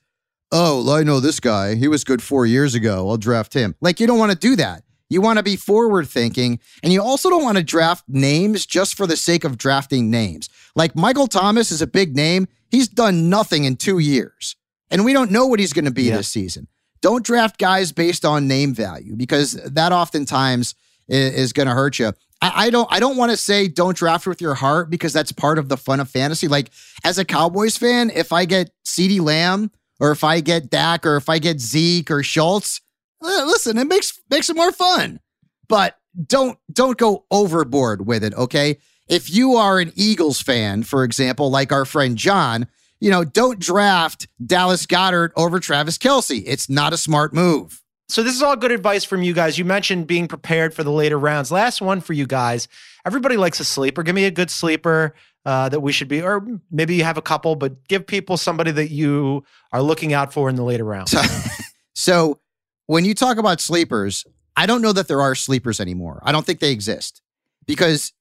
oh, 0.52 0.94
I 0.94 1.04
know 1.04 1.20
this 1.20 1.40
guy. 1.40 1.76
He 1.76 1.88
was 1.88 2.04
good 2.04 2.22
4 2.22 2.46
years 2.46 2.76
ago. 2.76 3.10
I'll 3.10 3.18
draft 3.18 3.54
him. 3.54 3.76
Like 3.82 4.00
you 4.00 4.08
don't 4.08 4.20
want 4.20 4.32
to 4.32 4.38
do 4.38 4.56
that. 4.58 4.84
You 5.10 5.22
want 5.22 5.38
to 5.38 5.44
be 5.44 5.56
forward 5.56 6.08
thinking 6.08 6.60
and 6.84 6.94
you 6.94 7.02
also 7.02 7.30
don't 7.30 7.44
want 7.44 7.58
to 7.58 7.64
draft 7.64 8.04
names 8.08 8.66
just 8.66 8.96
for 8.96 9.08
the 9.08 9.18
sake 9.18 9.44
of 9.44 9.58
drafting 9.58 10.12
names. 10.12 10.50
Like 10.76 10.96
Michael 10.96 11.28
Thomas 11.28 11.72
is 11.72 11.82
a 11.82 11.88
big 11.88 12.16
name. 12.16 12.48
He's 12.70 12.88
done 12.88 13.30
nothing 13.30 13.66
in 13.66 13.76
2 13.76 14.00
years. 14.00 14.56
And 14.92 15.06
we 15.06 15.14
don't 15.14 15.32
know 15.32 15.46
what 15.46 15.60
he's 15.60 15.74
going 15.74 15.86
to 15.86 15.92
be 15.92 16.04
yeah. 16.04 16.18
this 16.18 16.28
season. 16.28 16.68
Don't 17.02 17.24
draft 17.24 17.58
guys 17.58 17.92
based 17.92 18.26
on 18.26 18.48
name 18.48 18.74
value 18.74 19.16
because 19.16 19.54
that 19.54 19.92
oftentimes 19.92 20.76
is, 21.08 21.34
is 21.34 21.54
going 21.54 21.68
to 21.68 21.74
hurt 21.74 22.00
you. 22.00 22.14
I, 22.42 22.66
I, 22.66 22.70
don't 22.70 22.88
I 22.92 23.00
don't 23.00 23.18
want 23.18 23.32
to 23.32 23.38
say 23.38 23.68
don't 23.68 23.96
draft 23.96 24.26
with 24.28 24.42
your 24.42 24.56
heart 24.56 24.90
because 24.90 25.14
that's 25.14 25.32
part 25.32 25.58
of 25.58 25.70
the 25.70 25.78
fun 25.78 26.00
of 26.00 26.10
fantasy. 26.10 26.48
Like 26.48 26.72
as 27.04 27.18
a 27.18 27.26
Cowboys 27.26 27.78
fan, 27.78 28.12
if 28.14 28.34
I 28.34 28.46
get 28.46 28.72
CeeDee 28.86 29.22
Lamb 29.22 29.72
or 30.00 30.12
if 30.12 30.24
I 30.24 30.40
get 30.40 30.70
Dak 30.70 31.06
or 31.06 31.18
if 31.18 31.30
I 31.30 31.40
get 31.40 31.60
Zeke 31.60 32.12
or 32.12 32.24
Schultz, 32.24 32.82
uh, 33.22 33.44
listen, 33.46 33.78
it 33.78 33.88
makes 33.88 34.20
makes 34.30 34.50
it 34.50 34.56
more 34.56 34.72
fun. 34.72 35.20
But 35.68 35.98
don't 36.26 36.58
don't 36.72 36.98
go 36.98 37.26
overboard 37.32 38.06
with 38.06 38.24
it, 38.24 38.34
okay? 38.34 38.78
If 39.10 39.34
you 39.34 39.56
are 39.56 39.80
an 39.80 39.92
Eagles 39.96 40.40
fan, 40.42 40.84
for 40.84 41.04
example, 41.04 41.50
like 41.50 41.72
our 41.72 41.84
friend 41.84 42.16
John, 42.16 42.68
you 43.00 43.10
know, 43.10 43.24
don't 43.24 43.60
draft 43.60 44.28
Dallas 44.46 44.86
Goedert 44.86 45.32
over 45.36 45.60
Travis 45.60 45.98
Kelce. 45.98 46.44
It's 46.46 46.70
not 46.70 46.94
a 46.94 46.98
smart 46.98 47.34
move. 47.34 47.82
So 48.08 48.24
this 48.24 48.36
is 48.36 48.42
all 48.44 48.56
good 48.56 48.72
advice 48.72 49.04
from 49.04 49.24
you 49.24 49.34
guys. 49.34 49.58
You 49.58 49.66
mentioned 49.66 50.08
being 50.08 50.28
prepared 50.28 50.74
for 50.74 50.84
the 50.84 50.92
later 50.92 51.18
rounds. 51.18 51.52
Last 51.52 51.82
one 51.82 52.02
for 52.02 52.14
you 52.14 52.28
guys. 52.28 52.68
Everybody 53.06 53.38
likes 53.38 53.60
a 53.60 53.66
sleeper. 53.66 54.04
Give 54.04 54.16
me 54.16 54.26
a 54.26 54.32
good 54.32 54.52
sleeper 54.52 55.16
uh, 55.46 55.70
that 55.70 55.80
we 55.80 55.92
should 55.92 56.08
be, 56.08 56.22
or 56.22 56.46
maybe 56.70 56.96
you 56.96 57.04
have 57.04 57.18
a 57.18 57.22
couple, 57.22 57.56
but 57.56 57.88
give 57.88 58.06
people 58.06 58.38
somebody 58.38 58.72
that 58.72 58.90
you 58.90 59.44
are 59.72 59.82
looking 59.82 60.14
out 60.14 60.34
for 60.34 60.50
in 60.50 60.56
the 60.56 60.64
later 60.64 60.84
rounds. 60.84 61.12
So, 61.12 61.22
so 61.94 62.40
when 62.88 63.06
you 63.06 63.16
talk 63.16 63.38
about 63.38 63.62
sleepers, 63.62 64.26
I 64.56 64.66
don't 64.66 64.82
know 64.82 64.92
that 64.92 65.08
there 65.08 65.22
are 65.22 65.36
sleepers 65.36 65.80
anymore. 65.80 66.22
I 66.24 66.32
don't 66.32 66.46
think 66.46 66.60
they 66.60 66.72
exist 66.72 67.22
because 67.66 68.12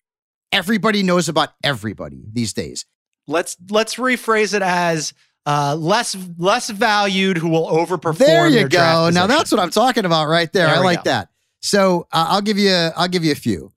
everybody 0.53 1.03
knows 1.03 1.29
about 1.29 1.51
everybody 1.63 2.25
these 2.33 2.53
days. 2.53 2.87
Let's 3.27 3.57
let's 3.71 3.97
rephrase 3.97 4.55
it 4.55 4.63
as 4.63 5.13
uh, 5.47 5.77
less 5.77 6.17
less 6.39 6.71
valued 6.71 7.39
who 7.39 7.49
will 7.49 7.67
overperform. 7.67 8.19
There 8.19 8.49
you 8.49 8.69
go. 8.69 9.11
Now 9.13 9.27
that's 9.27 9.51
what 9.51 9.61
I'm 9.61 9.71
talking 9.71 10.05
about 10.05 10.27
right 10.27 10.53
there. 10.53 10.67
there 10.67 10.77
I 10.77 10.81
like 10.81 11.05
go. 11.05 11.11
that. 11.11 11.29
So 11.61 12.07
uh, 12.13 12.27
I'll 12.31 12.43
give 12.43 12.59
you 12.59 12.73
I'll 12.73 13.09
give 13.09 13.25
you 13.25 13.33
a 13.33 13.37
few. 13.37 13.73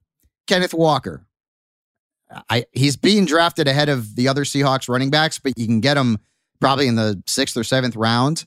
Kenneth 0.48 0.74
Walker. 0.74 1.26
I 2.50 2.66
he's 2.72 2.96
being 2.96 3.26
drafted 3.26 3.68
ahead 3.68 3.90
of 3.90 4.16
the 4.16 4.28
other 4.28 4.44
Seahawks 4.44 4.88
running 4.88 5.10
backs, 5.10 5.40
but 5.40 5.54
you 5.58 5.66
can 5.66 5.82
get 5.82 5.98
him 5.98 6.18
probably 6.60 6.88
in 6.88 6.96
the 6.96 7.22
sixth 7.28 7.58
or 7.58 7.64
seventh 7.64 7.96
round. 7.96 8.46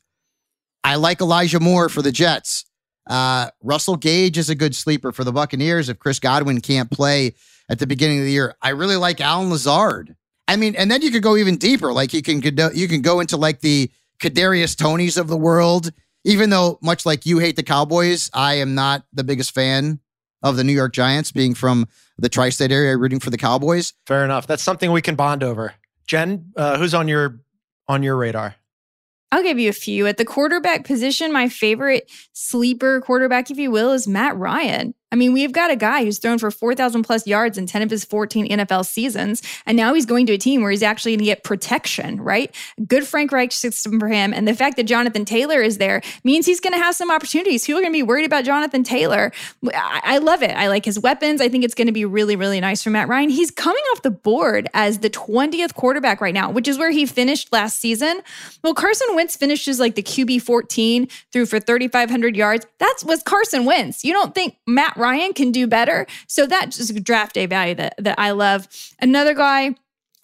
I 0.82 0.96
like 0.96 1.20
Elijah 1.20 1.60
Moore 1.60 1.88
for 1.88 2.02
the 2.02 2.12
Jets. 2.12 2.64
Uh, 3.06 3.50
Russell 3.62 3.96
Gage 3.96 4.38
is 4.38 4.48
a 4.48 4.54
good 4.54 4.74
sleeper 4.74 5.12
for 5.12 5.24
the 5.24 5.32
Buccaneers 5.32 5.88
if 5.88 5.98
Chris 5.98 6.18
Godwin 6.18 6.60
can't 6.60 6.90
play 6.90 7.34
at 7.68 7.78
the 7.78 7.86
beginning 7.86 8.18
of 8.18 8.24
the 8.24 8.32
year. 8.32 8.54
I 8.62 8.70
really 8.70 8.96
like 8.96 9.20
Allen 9.20 9.50
Lazard. 9.50 10.16
I 10.46 10.56
mean, 10.56 10.74
and 10.76 10.90
then 10.90 11.02
you 11.02 11.10
could 11.10 11.22
go 11.22 11.36
even 11.36 11.56
deeper. 11.56 11.92
Like 11.92 12.12
you 12.12 12.22
can 12.22 12.42
you 12.74 12.88
can 12.88 13.02
go 13.02 13.20
into 13.20 13.36
like 13.36 13.60
the 13.60 13.90
Kadarius 14.20 14.76
Tonys 14.76 15.18
of 15.18 15.28
the 15.28 15.36
world. 15.36 15.90
Even 16.26 16.48
though, 16.48 16.78
much 16.80 17.04
like 17.04 17.26
you 17.26 17.38
hate 17.38 17.56
the 17.56 17.62
Cowboys, 17.62 18.30
I 18.32 18.54
am 18.54 18.74
not 18.74 19.04
the 19.12 19.24
biggest 19.24 19.52
fan 19.54 20.00
of 20.42 20.56
the 20.56 20.64
New 20.64 20.72
York 20.72 20.94
Giants, 20.94 21.32
being 21.32 21.54
from 21.54 21.86
the 22.16 22.30
tri-state 22.30 22.72
area, 22.72 22.96
rooting 22.96 23.20
for 23.20 23.28
the 23.28 23.36
Cowboys. 23.36 23.92
Fair 24.06 24.24
enough. 24.24 24.46
That's 24.46 24.62
something 24.62 24.90
we 24.90 25.02
can 25.02 25.16
bond 25.16 25.42
over. 25.42 25.74
Jen, 26.06 26.52
uh, 26.56 26.78
who's 26.78 26.94
on 26.94 27.08
your 27.08 27.40
on 27.88 28.02
your 28.02 28.16
radar? 28.16 28.56
I'll 29.32 29.42
give 29.42 29.58
you 29.58 29.68
a 29.68 29.74
few. 29.74 30.06
At 30.06 30.16
the 30.16 30.24
quarterback 30.24 30.84
position, 30.84 31.32
my 31.32 31.48
favorite 31.48 32.10
sleeper 32.32 33.00
quarterback, 33.00 33.50
if 33.50 33.58
you 33.58 33.70
will, 33.70 33.90
is 33.92 34.06
Matt 34.06 34.36
Ryan. 34.36 34.94
I 35.12 35.16
mean, 35.16 35.32
we've 35.32 35.52
got 35.52 35.70
a 35.70 35.76
guy 35.76 36.04
who's 36.04 36.18
thrown 36.18 36.38
for 36.38 36.50
4,000 36.50 37.04
plus 37.04 37.24
yards 37.26 37.56
in 37.56 37.66
10 37.66 37.82
of 37.82 37.90
his 37.90 38.04
14 38.04 38.48
NFL 38.48 38.84
seasons. 38.84 39.42
And 39.64 39.76
now 39.76 39.94
he's 39.94 40.06
going 40.06 40.26
to 40.26 40.32
a 40.32 40.38
team 40.38 40.60
where 40.60 40.72
he's 40.72 40.82
actually 40.82 41.12
going 41.12 41.20
to 41.20 41.24
get 41.26 41.44
protection, 41.44 42.20
right? 42.20 42.52
Good 42.86 43.06
Frank 43.06 43.30
Reich 43.30 43.52
system 43.52 44.00
for 44.00 44.08
him. 44.08 44.34
And 44.34 44.48
the 44.48 44.54
fact 44.54 44.76
that 44.76 44.84
Jonathan 44.84 45.24
Taylor 45.24 45.62
is 45.62 45.78
there 45.78 46.02
means 46.24 46.46
he's 46.46 46.58
going 46.58 46.72
to 46.72 46.80
have 46.80 46.96
some 46.96 47.12
opportunities. 47.12 47.64
People 47.64 47.78
are 47.78 47.82
going 47.82 47.92
to 47.92 47.96
be 47.96 48.02
worried 48.02 48.24
about 48.24 48.44
Jonathan 48.44 48.82
Taylor. 48.82 49.30
I, 49.72 50.00
I 50.02 50.18
love 50.18 50.42
it. 50.42 50.50
I 50.50 50.66
like 50.66 50.84
his 50.84 50.98
weapons. 50.98 51.40
I 51.40 51.48
think 51.48 51.62
it's 51.62 51.74
going 51.74 51.86
to 51.86 51.92
be 51.92 52.04
really, 52.04 52.34
really 52.34 52.60
nice 52.60 52.82
for 52.82 52.90
Matt 52.90 53.06
Ryan. 53.06 53.30
He's 53.30 53.52
coming 53.52 53.82
off 53.92 54.02
the 54.02 54.10
board 54.10 54.68
as 54.74 54.98
the 54.98 55.10
20th 55.10 55.74
quarterback 55.74 56.20
right 56.20 56.34
now, 56.34 56.50
which 56.50 56.66
is 56.66 56.76
where 56.76 56.90
he 56.90 57.06
finished 57.06 57.52
last 57.52 57.78
season. 57.78 58.20
Well, 58.64 58.74
Carson 58.74 59.14
Wentz 59.14 59.36
finishes 59.36 59.78
like 59.78 59.94
the 59.94 60.02
QB 60.02 60.42
14, 60.42 61.08
threw 61.32 61.46
for 61.46 61.60
3,500 61.60 62.36
yards. 62.36 62.66
That's 62.78 63.04
was 63.04 63.22
Carson 63.22 63.64
Wentz. 63.64 64.04
You 64.04 64.12
don't 64.12 64.34
think 64.34 64.56
Matt 64.66 64.93
Ryan 64.96 65.32
can 65.32 65.52
do 65.52 65.66
better. 65.66 66.06
So 66.26 66.46
that's 66.46 66.76
just 66.76 67.02
draft 67.04 67.34
day 67.34 67.46
value 67.46 67.74
that, 67.76 67.94
that 67.98 68.18
I 68.18 68.30
love. 68.32 68.68
Another 69.00 69.34
guy, 69.34 69.74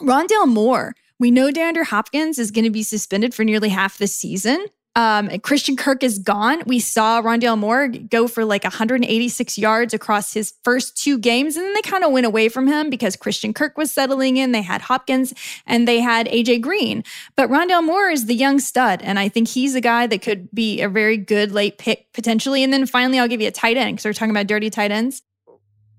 Rondale 0.01 0.49
Moore. 0.49 0.95
We 1.19 1.31
know 1.31 1.51
DeAndre 1.51 1.85
Hopkins 1.85 2.39
is 2.39 2.51
going 2.51 2.65
to 2.65 2.71
be 2.71 2.83
suspended 2.83 3.35
for 3.35 3.45
nearly 3.45 3.69
half 3.69 3.99
the 3.99 4.07
season. 4.07 4.67
Um, 4.97 5.29
Christian 5.41 5.77
Kirk 5.77 6.03
is 6.03 6.19
gone. 6.19 6.63
We 6.67 6.81
saw 6.81 7.23
Rondale 7.23 7.57
Moore 7.57 7.89
go 7.89 8.27
for 8.27 8.45
like 8.45 8.65
186 8.65 9.57
yards 9.57 9.95
across 9.95 10.33
his 10.33 10.55
first 10.65 10.97
two 10.97 11.17
games, 11.17 11.57
and 11.57 11.65
then 11.65 11.75
they 11.75 11.83
kind 11.83 12.03
of 12.03 12.11
went 12.11 12.27
away 12.27 12.49
from 12.49 12.67
him 12.67 12.91
because 12.91 13.15
Christian 13.15 13.55
Kirk 13.55 13.79
was 13.79 13.93
settling 13.93 14.37
in. 14.37 14.51
They 14.51 14.63
had 14.63 14.83
Hopkins 14.83 15.33
and 15.65 15.87
they 15.87 16.01
had 16.01 16.27
AJ 16.27 16.63
Green. 16.63 17.05
But 17.37 17.51
Rondale 17.51 17.85
Moore 17.85 18.11
is 18.11 18.27
the 18.27 18.35
young 18.35 18.59
stud, 18.59 19.01
and 19.03 19.19
I 19.19 19.29
think 19.29 19.47
he's 19.49 19.77
a 19.77 19.81
guy 19.81 20.09
that 20.09 20.23
could 20.23 20.51
be 20.53 20.81
a 20.81 20.89
very 20.89 21.17
good 21.17 21.53
late 21.53 21.79
pick 21.79 22.13
potentially. 22.13 22.65
And 22.65 22.73
then 22.73 22.85
finally, 22.87 23.21
I'll 23.21 23.29
give 23.29 23.41
you 23.41 23.49
a 23.49 23.53
tight 23.53 23.77
end 23.77 23.97
because 23.97 24.07
we're 24.07 24.13
talking 24.13 24.33
about 24.33 24.49
dirty 24.49 24.71
tight 24.71 24.91
ends. 24.91 25.23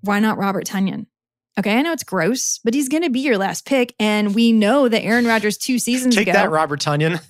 Why 0.01 0.19
not 0.19 0.37
Robert 0.37 0.65
Tonyan? 0.65 1.05
Okay, 1.57 1.77
I 1.77 1.81
know 1.81 1.91
it's 1.91 2.03
gross, 2.03 2.59
but 2.63 2.73
he's 2.73 2.89
going 2.89 3.03
to 3.03 3.09
be 3.09 3.19
your 3.19 3.37
last 3.37 3.65
pick, 3.65 3.93
and 3.99 4.33
we 4.35 4.51
know 4.51 4.87
that 4.87 5.01
Aaron 5.03 5.25
Rodgers 5.25 5.57
two 5.57 5.79
seasons 5.79 6.15
Take 6.15 6.23
ago. 6.23 6.31
Take 6.33 6.41
that, 6.41 6.51
Robert 6.51 6.79
Tonyan. 6.79 7.21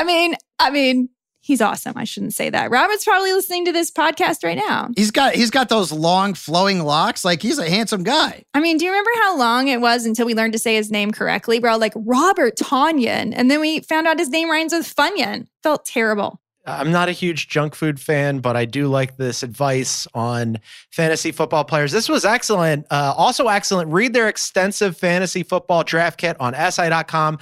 I 0.00 0.04
mean, 0.04 0.34
I 0.58 0.70
mean, 0.70 1.10
he's 1.42 1.60
awesome. 1.60 1.92
I 1.94 2.04
shouldn't 2.04 2.32
say 2.32 2.48
that. 2.48 2.70
Robert's 2.70 3.04
probably 3.04 3.34
listening 3.34 3.66
to 3.66 3.72
this 3.72 3.90
podcast 3.90 4.42
right 4.42 4.56
now. 4.56 4.88
He's 4.96 5.10
got 5.10 5.34
he's 5.34 5.50
got 5.50 5.68
those 5.68 5.92
long 5.92 6.32
flowing 6.32 6.82
locks. 6.82 7.22
Like 7.22 7.42
he's 7.42 7.58
a 7.58 7.68
handsome 7.68 8.02
guy. 8.02 8.42
I 8.54 8.60
mean, 8.60 8.78
do 8.78 8.86
you 8.86 8.92
remember 8.92 9.10
how 9.16 9.36
long 9.36 9.68
it 9.68 9.82
was 9.82 10.06
until 10.06 10.24
we 10.24 10.34
learned 10.34 10.54
to 10.54 10.58
say 10.58 10.74
his 10.74 10.90
name 10.90 11.10
correctly? 11.10 11.60
We're 11.60 11.68
all 11.68 11.78
like 11.78 11.92
Robert 11.94 12.56
Tonyan, 12.56 13.34
and 13.36 13.50
then 13.50 13.60
we 13.60 13.80
found 13.80 14.06
out 14.06 14.18
his 14.18 14.30
name 14.30 14.50
rhymes 14.50 14.72
with 14.72 14.86
Funyun. 14.86 15.48
Felt 15.62 15.84
terrible. 15.84 16.40
I'm 16.66 16.92
not 16.92 17.10
a 17.10 17.12
huge 17.12 17.48
junk 17.48 17.74
food 17.74 18.00
fan, 18.00 18.38
but 18.38 18.56
I 18.56 18.64
do 18.64 18.86
like 18.86 19.18
this 19.18 19.42
advice 19.42 20.06
on 20.14 20.58
fantasy 20.90 21.32
football 21.32 21.64
players. 21.64 21.92
This 21.92 22.08
was 22.08 22.24
excellent. 22.24 22.86
Uh, 22.90 23.12
also 23.16 23.48
excellent. 23.48 23.92
Read 23.92 24.14
their 24.14 24.28
extensive 24.28 24.96
fantasy 24.96 25.42
football 25.42 25.84
draft 25.84 26.18
kit 26.18 26.38
on 26.40 26.54
SI.com. 26.54 27.38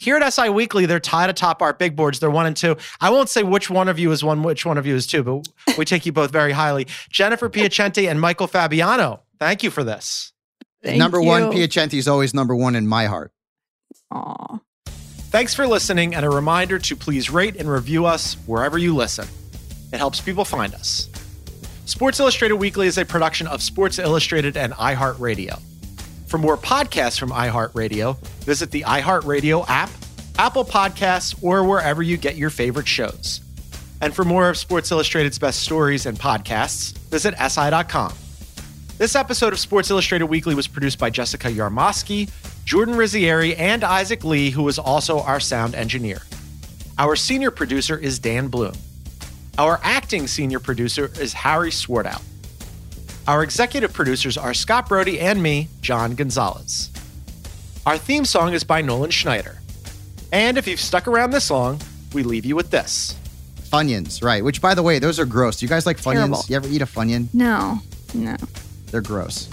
Here 0.00 0.16
at 0.16 0.32
SI 0.32 0.48
Weekly, 0.48 0.86
they're 0.86 0.98
tied 0.98 1.28
atop 1.28 1.60
our 1.60 1.74
big 1.74 1.94
boards. 1.94 2.20
They're 2.20 2.30
one 2.30 2.46
and 2.46 2.56
two. 2.56 2.78
I 3.02 3.10
won't 3.10 3.28
say 3.28 3.42
which 3.42 3.68
one 3.68 3.86
of 3.86 3.98
you 3.98 4.10
is 4.12 4.24
one, 4.24 4.42
which 4.42 4.64
one 4.64 4.78
of 4.78 4.86
you 4.86 4.94
is 4.94 5.06
two, 5.06 5.22
but 5.22 5.46
we 5.76 5.84
take 5.84 6.06
you 6.06 6.12
both 6.12 6.30
very 6.30 6.52
highly. 6.52 6.86
Jennifer 7.10 7.50
Piacenti 7.50 8.10
and 8.10 8.18
Michael 8.18 8.46
Fabiano, 8.46 9.20
thank 9.38 9.62
you 9.62 9.70
for 9.70 9.84
this. 9.84 10.32
Thank 10.82 10.98
number 10.98 11.20
you. 11.20 11.26
one, 11.26 11.42
Piacenti 11.52 11.98
is 11.98 12.08
always 12.08 12.32
number 12.32 12.56
one 12.56 12.76
in 12.76 12.86
my 12.86 13.04
heart. 13.04 13.30
Aw. 14.10 14.60
Thanks 14.86 15.54
for 15.54 15.66
listening, 15.66 16.14
and 16.14 16.24
a 16.24 16.30
reminder 16.30 16.78
to 16.78 16.96
please 16.96 17.28
rate 17.28 17.56
and 17.56 17.70
review 17.70 18.06
us 18.06 18.34
wherever 18.46 18.78
you 18.78 18.96
listen. 18.96 19.28
It 19.92 19.98
helps 19.98 20.20
people 20.22 20.46
find 20.46 20.74
us. 20.74 21.10
Sports 21.84 22.18
Illustrated 22.20 22.54
Weekly 22.54 22.86
is 22.86 22.96
a 22.96 23.04
production 23.04 23.46
of 23.46 23.62
Sports 23.62 23.98
Illustrated 23.98 24.56
and 24.56 24.72
iHeartRadio. 24.72 25.60
For 26.30 26.38
more 26.38 26.56
podcasts 26.56 27.18
from 27.18 27.30
iHeartRadio, 27.30 28.16
visit 28.44 28.70
the 28.70 28.82
iHeartRadio 28.82 29.64
app, 29.68 29.90
Apple 30.38 30.64
Podcasts, 30.64 31.36
or 31.42 31.64
wherever 31.64 32.04
you 32.04 32.16
get 32.16 32.36
your 32.36 32.50
favorite 32.50 32.86
shows. 32.86 33.40
And 34.00 34.14
for 34.14 34.24
more 34.24 34.48
of 34.48 34.56
Sports 34.56 34.92
Illustrated's 34.92 35.40
best 35.40 35.58
stories 35.58 36.06
and 36.06 36.16
podcasts, 36.16 36.96
visit 37.08 37.34
SI.com. 37.36 38.14
This 38.96 39.16
episode 39.16 39.52
of 39.52 39.58
Sports 39.58 39.90
Illustrated 39.90 40.26
Weekly 40.26 40.54
was 40.54 40.68
produced 40.68 41.00
by 41.00 41.10
Jessica 41.10 41.48
Yarmosky, 41.48 42.30
Jordan 42.64 42.94
Rizzieri, 42.94 43.58
and 43.58 43.82
Isaac 43.82 44.22
Lee, 44.22 44.50
who 44.50 44.68
is 44.68 44.78
also 44.78 45.22
our 45.22 45.40
sound 45.40 45.74
engineer. 45.74 46.22
Our 46.96 47.16
senior 47.16 47.50
producer 47.50 47.98
is 47.98 48.20
Dan 48.20 48.46
Bloom. 48.46 48.74
Our 49.58 49.80
acting 49.82 50.28
senior 50.28 50.60
producer 50.60 51.10
is 51.18 51.32
Harry 51.32 51.72
Swartout. 51.72 52.22
Our 53.28 53.42
executive 53.42 53.92
producers 53.92 54.36
are 54.36 54.54
Scott 54.54 54.88
Brody 54.88 55.20
and 55.20 55.42
me, 55.42 55.68
John 55.80 56.14
Gonzalez. 56.14 56.90
Our 57.86 57.98
theme 57.98 58.24
song 58.24 58.52
is 58.52 58.64
by 58.64 58.82
Nolan 58.82 59.10
Schneider. 59.10 59.58
And 60.32 60.58
if 60.58 60.66
you've 60.66 60.80
stuck 60.80 61.06
around 61.06 61.30
this 61.30 61.50
long, 61.50 61.80
we 62.12 62.22
leave 62.22 62.44
you 62.44 62.56
with 62.56 62.70
this. 62.70 63.14
Funyuns, 63.62 64.22
right. 64.22 64.44
Which, 64.44 64.60
by 64.60 64.74
the 64.74 64.82
way, 64.82 64.98
those 64.98 65.18
are 65.20 65.24
gross. 65.26 65.58
Do 65.58 65.66
you 65.66 65.70
guys 65.70 65.86
like 65.86 65.96
Funyuns? 65.96 66.14
Terrible. 66.14 66.44
You 66.48 66.56
ever 66.56 66.68
eat 66.68 66.82
a 66.82 66.86
Funyun? 66.86 67.28
No, 67.32 67.78
no. 68.14 68.36
They're 68.90 69.00
gross. 69.00 69.48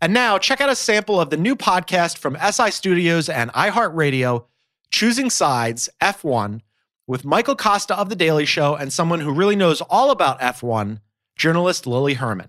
And 0.00 0.12
now, 0.12 0.38
check 0.38 0.60
out 0.60 0.68
a 0.68 0.76
sample 0.76 1.20
of 1.20 1.30
the 1.30 1.36
new 1.36 1.56
podcast 1.56 2.18
from 2.18 2.36
SI 2.36 2.70
Studios 2.70 3.28
and 3.28 3.50
iHeartRadio, 3.52 4.44
Choosing 4.90 5.30
Sides 5.30 5.88
F1, 6.00 6.60
with 7.06 7.24
Michael 7.24 7.56
Kosta 7.56 7.96
of 7.96 8.08
The 8.10 8.16
Daily 8.16 8.44
Show 8.44 8.76
and 8.76 8.92
someone 8.92 9.20
who 9.20 9.32
really 9.32 9.56
knows 9.56 9.80
all 9.80 10.10
about 10.10 10.40
F1, 10.40 11.00
journalist 11.36 11.86
Lily 11.86 12.14
Herman. 12.14 12.48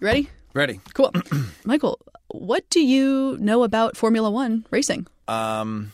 You 0.00 0.06
ready? 0.06 0.30
Ready. 0.54 0.80
Cool. 0.94 1.12
Michael, 1.64 1.98
what 2.28 2.68
do 2.70 2.80
you 2.80 3.36
know 3.40 3.62
about 3.62 3.96
Formula 3.96 4.30
One 4.30 4.66
racing? 4.70 5.06
Um, 5.28 5.92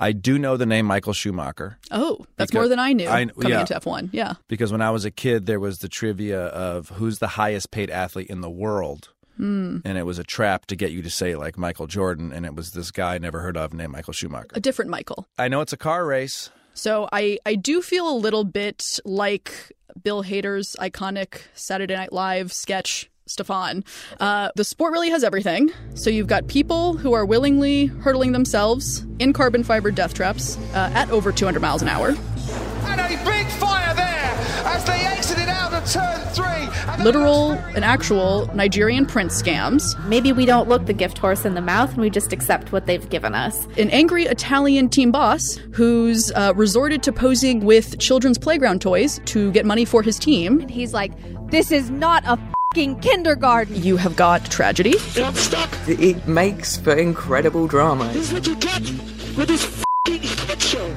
I 0.00 0.10
do 0.12 0.36
know 0.38 0.56
the 0.56 0.66
name 0.66 0.86
Michael 0.86 1.12
Schumacher. 1.12 1.78
Oh, 1.92 2.24
that's 2.36 2.50
Because 2.50 2.54
more 2.54 2.68
than 2.68 2.80
I 2.80 2.92
knew 2.92 3.08
I- 3.08 3.26
coming 3.26 3.50
yeah. 3.50 3.60
into 3.60 3.74
F1. 3.74 4.08
Yeah. 4.12 4.34
Because 4.48 4.72
when 4.72 4.82
I 4.82 4.90
was 4.90 5.04
a 5.04 5.10
kid, 5.12 5.46
there 5.46 5.60
was 5.60 5.78
the 5.78 5.88
trivia 5.88 6.46
of 6.46 6.88
who's 6.90 7.18
the 7.20 7.28
highest 7.28 7.70
paid 7.70 7.88
athlete 7.90 8.28
in 8.28 8.40
the 8.40 8.50
world. 8.50 9.10
Hmm. 9.36 9.78
And 9.84 9.96
it 9.96 10.02
was 10.04 10.18
a 10.18 10.24
trap 10.24 10.66
to 10.66 10.76
get 10.76 10.90
you 10.90 11.02
to 11.02 11.10
say 11.10 11.36
like 11.36 11.56
Michael 11.56 11.86
Jordan, 11.86 12.32
and 12.32 12.44
it 12.44 12.54
was 12.54 12.72
this 12.72 12.90
guy 12.90 13.14
I 13.14 13.18
never 13.18 13.40
heard 13.40 13.56
of 13.56 13.72
named 13.72 13.92
Michael 13.92 14.12
Schumacher. 14.12 14.48
A 14.54 14.60
different 14.60 14.90
Michael. 14.90 15.26
I 15.38 15.48
know 15.48 15.60
it's 15.60 15.72
a 15.72 15.76
car 15.78 16.04
race. 16.04 16.50
So 16.74 17.08
I, 17.12 17.38
I 17.46 17.54
do 17.54 17.82
feel 17.82 18.08
a 18.08 18.16
little 18.16 18.44
bit 18.44 18.98
like 19.04 19.72
Bill 20.02 20.24
Hader's 20.24 20.76
iconic 20.80 21.42
Saturday 21.54 21.94
Night 21.94 22.12
Live 22.12 22.52
sketch, 22.52 23.10
Stefon. 23.28 23.84
Uh, 24.20 24.50
the 24.56 24.64
sport 24.64 24.92
really 24.92 25.10
has 25.10 25.22
everything. 25.24 25.70
So 25.94 26.10
you've 26.10 26.26
got 26.26 26.46
people 26.48 26.94
who 26.96 27.12
are 27.12 27.24
willingly 27.24 27.86
hurtling 27.86 28.32
themselves 28.32 29.06
in 29.18 29.32
carbon 29.32 29.64
fiber 29.64 29.90
death 29.90 30.14
traps 30.14 30.56
uh, 30.74 30.90
at 30.94 31.10
over 31.10 31.32
200 31.32 31.60
miles 31.60 31.82
an 31.82 31.88
hour. 31.88 32.08
And 32.08 33.00
a 33.00 33.08
big 33.24 33.46
fire 33.52 33.94
there 33.94 34.34
as 34.66 34.84
they 34.84 35.04
exited 35.06 35.41
out 35.41 35.41
of 35.41 35.41
turn 35.41 35.41
three. 35.92 37.02
Literal 37.04 37.52
and 37.52 37.84
actual 37.84 38.48
Nigerian 38.54 39.06
prince 39.06 39.40
scams. 39.40 39.82
Maybe 40.06 40.32
we 40.32 40.46
don't 40.46 40.68
look 40.68 40.86
the 40.86 40.92
gift 40.92 41.18
horse 41.18 41.44
in 41.44 41.54
the 41.54 41.60
mouth 41.60 41.90
and 41.90 42.00
we 42.00 42.10
just 42.10 42.32
accept 42.32 42.72
what 42.72 42.86
they've 42.86 43.08
given 43.08 43.34
us. 43.34 43.66
An 43.78 43.90
angry 43.90 44.24
Italian 44.24 44.88
team 44.88 45.12
boss 45.12 45.56
who's 45.72 46.32
uh, 46.32 46.52
resorted 46.56 47.02
to 47.04 47.12
posing 47.12 47.64
with 47.64 47.98
children's 47.98 48.38
playground 48.38 48.80
toys 48.80 49.20
to 49.26 49.50
get 49.52 49.66
money 49.66 49.84
for 49.84 50.02
his 50.02 50.18
team. 50.18 50.60
And 50.60 50.70
he's 50.70 50.92
like, 50.92 51.12
this 51.50 51.70
is 51.70 51.90
not 51.90 52.24
a 52.26 52.38
fing 52.74 52.98
kindergarten. 53.00 53.82
You 53.82 53.96
have 53.96 54.16
got 54.16 54.50
tragedy. 54.50 54.94
I'm 55.16 55.34
stuck. 55.34 55.70
It 55.86 56.26
makes 56.26 56.76
for 56.76 56.94
incredible 56.94 57.66
drama. 57.66 58.10
This 58.12 58.28
is 58.28 58.32
what 58.32 58.46
you 58.46 58.56
get 58.56 58.80
with 59.36 59.48
this 59.48 59.64
f***ing 59.64 59.68
hit 59.68 59.78
show. 59.78 59.81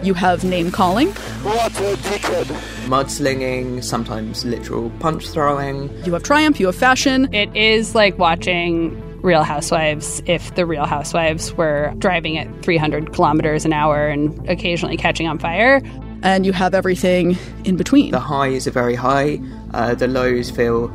You 0.04 0.14
have 0.14 0.44
name 0.44 0.72
calling. 0.72 1.10
What 1.44 1.72
a 1.80 1.96
dickhead. 1.98 2.46
Mudslinging, 2.88 3.84
sometimes 3.84 4.46
literal 4.46 4.90
punch 5.00 5.28
throwing. 5.30 5.90
You 6.06 6.14
have 6.14 6.24
triumph. 6.24 6.60
You 6.60 6.68
have 6.68 6.76
fashion. 6.76 7.34
It 7.34 7.56
is 7.56 7.96
like 7.96 8.18
watching 8.18 9.02
Real 9.22 9.44
Housewives 9.44 10.22
if 10.28 10.54
the 10.56 10.66
Real 10.66 10.86
Housewives 10.86 11.54
were 11.54 11.94
driving 11.98 12.38
at 12.38 12.64
300 12.64 13.14
kilometers 13.14 13.66
an 13.66 13.74
hour 13.74 14.08
and 14.08 14.48
occasionally 14.48 14.98
catching 14.98 15.28
on 15.28 15.40
fire. 15.40 15.82
And 16.22 16.46
you 16.46 16.54
have 16.54 16.74
everything 16.74 17.38
in 17.64 17.76
between. 17.76 18.12
The 18.12 18.20
highs 18.20 18.68
are 18.68 18.72
very 18.72 18.96
high, 18.96 19.40
uh, 19.74 19.96
the 19.96 20.08
lows 20.08 20.52
feel 20.52 20.94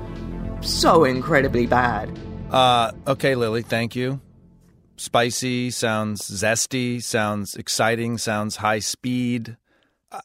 so 0.61 1.05
incredibly 1.05 1.67
bad. 1.67 2.17
Uh, 2.51 2.93
okay, 3.07 3.35
Lily, 3.35 3.63
thank 3.63 3.95
you. 3.97 4.21
Spicy 5.01 5.71
sounds 5.71 6.21
zesty, 6.21 7.03
sounds 7.03 7.55
exciting, 7.55 8.19
sounds 8.19 8.57
high 8.57 8.81
speed. 8.81 9.57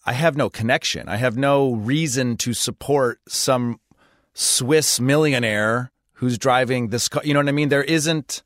I- 0.05 0.11
have 0.11 0.35
no 0.35 0.49
connection. 0.49 1.07
I 1.07 1.15
have 1.15 1.37
no 1.37 1.75
reason 1.75 2.35
to 2.37 2.53
support 2.53 3.21
some 3.25 3.79
Swiss 4.33 4.99
millionaire 4.99 5.93
who's 6.15 6.37
driving 6.37 6.89
this 6.89 7.07
car. 7.07 7.21
You 7.23 7.33
know 7.33 7.39
what 7.39 7.47
I 7.47 7.53
mean? 7.53 7.69
There 7.69 7.85
isn't. 7.85 8.43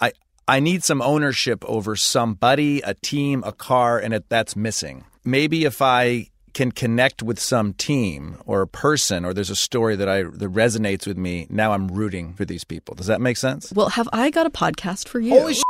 I 0.00 0.12
I 0.46 0.60
need 0.60 0.84
some 0.84 1.02
ownership 1.02 1.64
over 1.64 1.96
somebody, 1.96 2.80
a 2.82 2.94
team, 2.94 3.42
a 3.44 3.52
car, 3.52 3.98
and 3.98 4.14
it, 4.14 4.28
that's 4.28 4.54
missing. 4.54 5.04
Maybe 5.24 5.64
if 5.64 5.82
I 5.82 6.28
can 6.54 6.72
connect 6.72 7.22
with 7.22 7.38
some 7.38 7.74
team 7.74 8.38
or 8.46 8.62
a 8.62 8.66
person, 8.66 9.24
or 9.24 9.34
there's 9.34 9.50
a 9.50 9.56
story 9.56 9.96
that 9.96 10.08
I 10.08 10.22
that 10.22 10.52
resonates 10.52 11.06
with 11.06 11.18
me. 11.18 11.46
Now 11.50 11.72
I'm 11.72 11.88
rooting 11.88 12.34
for 12.34 12.44
these 12.44 12.64
people. 12.64 12.94
Does 12.94 13.08
that 13.08 13.20
make 13.20 13.36
sense? 13.36 13.72
Well, 13.72 13.90
have 13.90 14.08
I 14.12 14.30
got 14.30 14.46
a 14.46 14.50
podcast 14.50 15.08
for 15.08 15.20
you? 15.20 15.30
Holy 15.38 15.54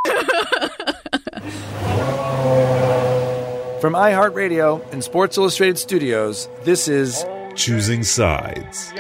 From 3.81 3.93
iHeartRadio 3.93 4.93
and 4.93 5.05
Sports 5.05 5.37
Illustrated 5.37 5.77
Studios, 5.79 6.49
this 6.63 6.89
is 6.89 7.25
Choosing 7.55 8.03
Sides. 8.03 8.93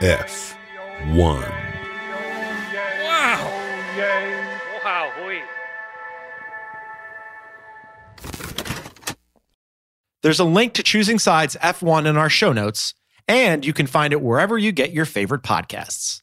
F1. 0.00 0.54
Wow. 1.16 1.48
Wow. 3.04 4.47
There's 10.20 10.40
a 10.40 10.44
link 10.44 10.72
to 10.72 10.82
Choosing 10.82 11.20
Sides 11.20 11.56
F1 11.62 12.04
in 12.04 12.16
our 12.16 12.28
show 12.28 12.52
notes, 12.52 12.92
and 13.28 13.64
you 13.64 13.72
can 13.72 13.86
find 13.86 14.12
it 14.12 14.20
wherever 14.20 14.58
you 14.58 14.72
get 14.72 14.92
your 14.92 15.04
favorite 15.04 15.42
podcasts. 15.42 16.22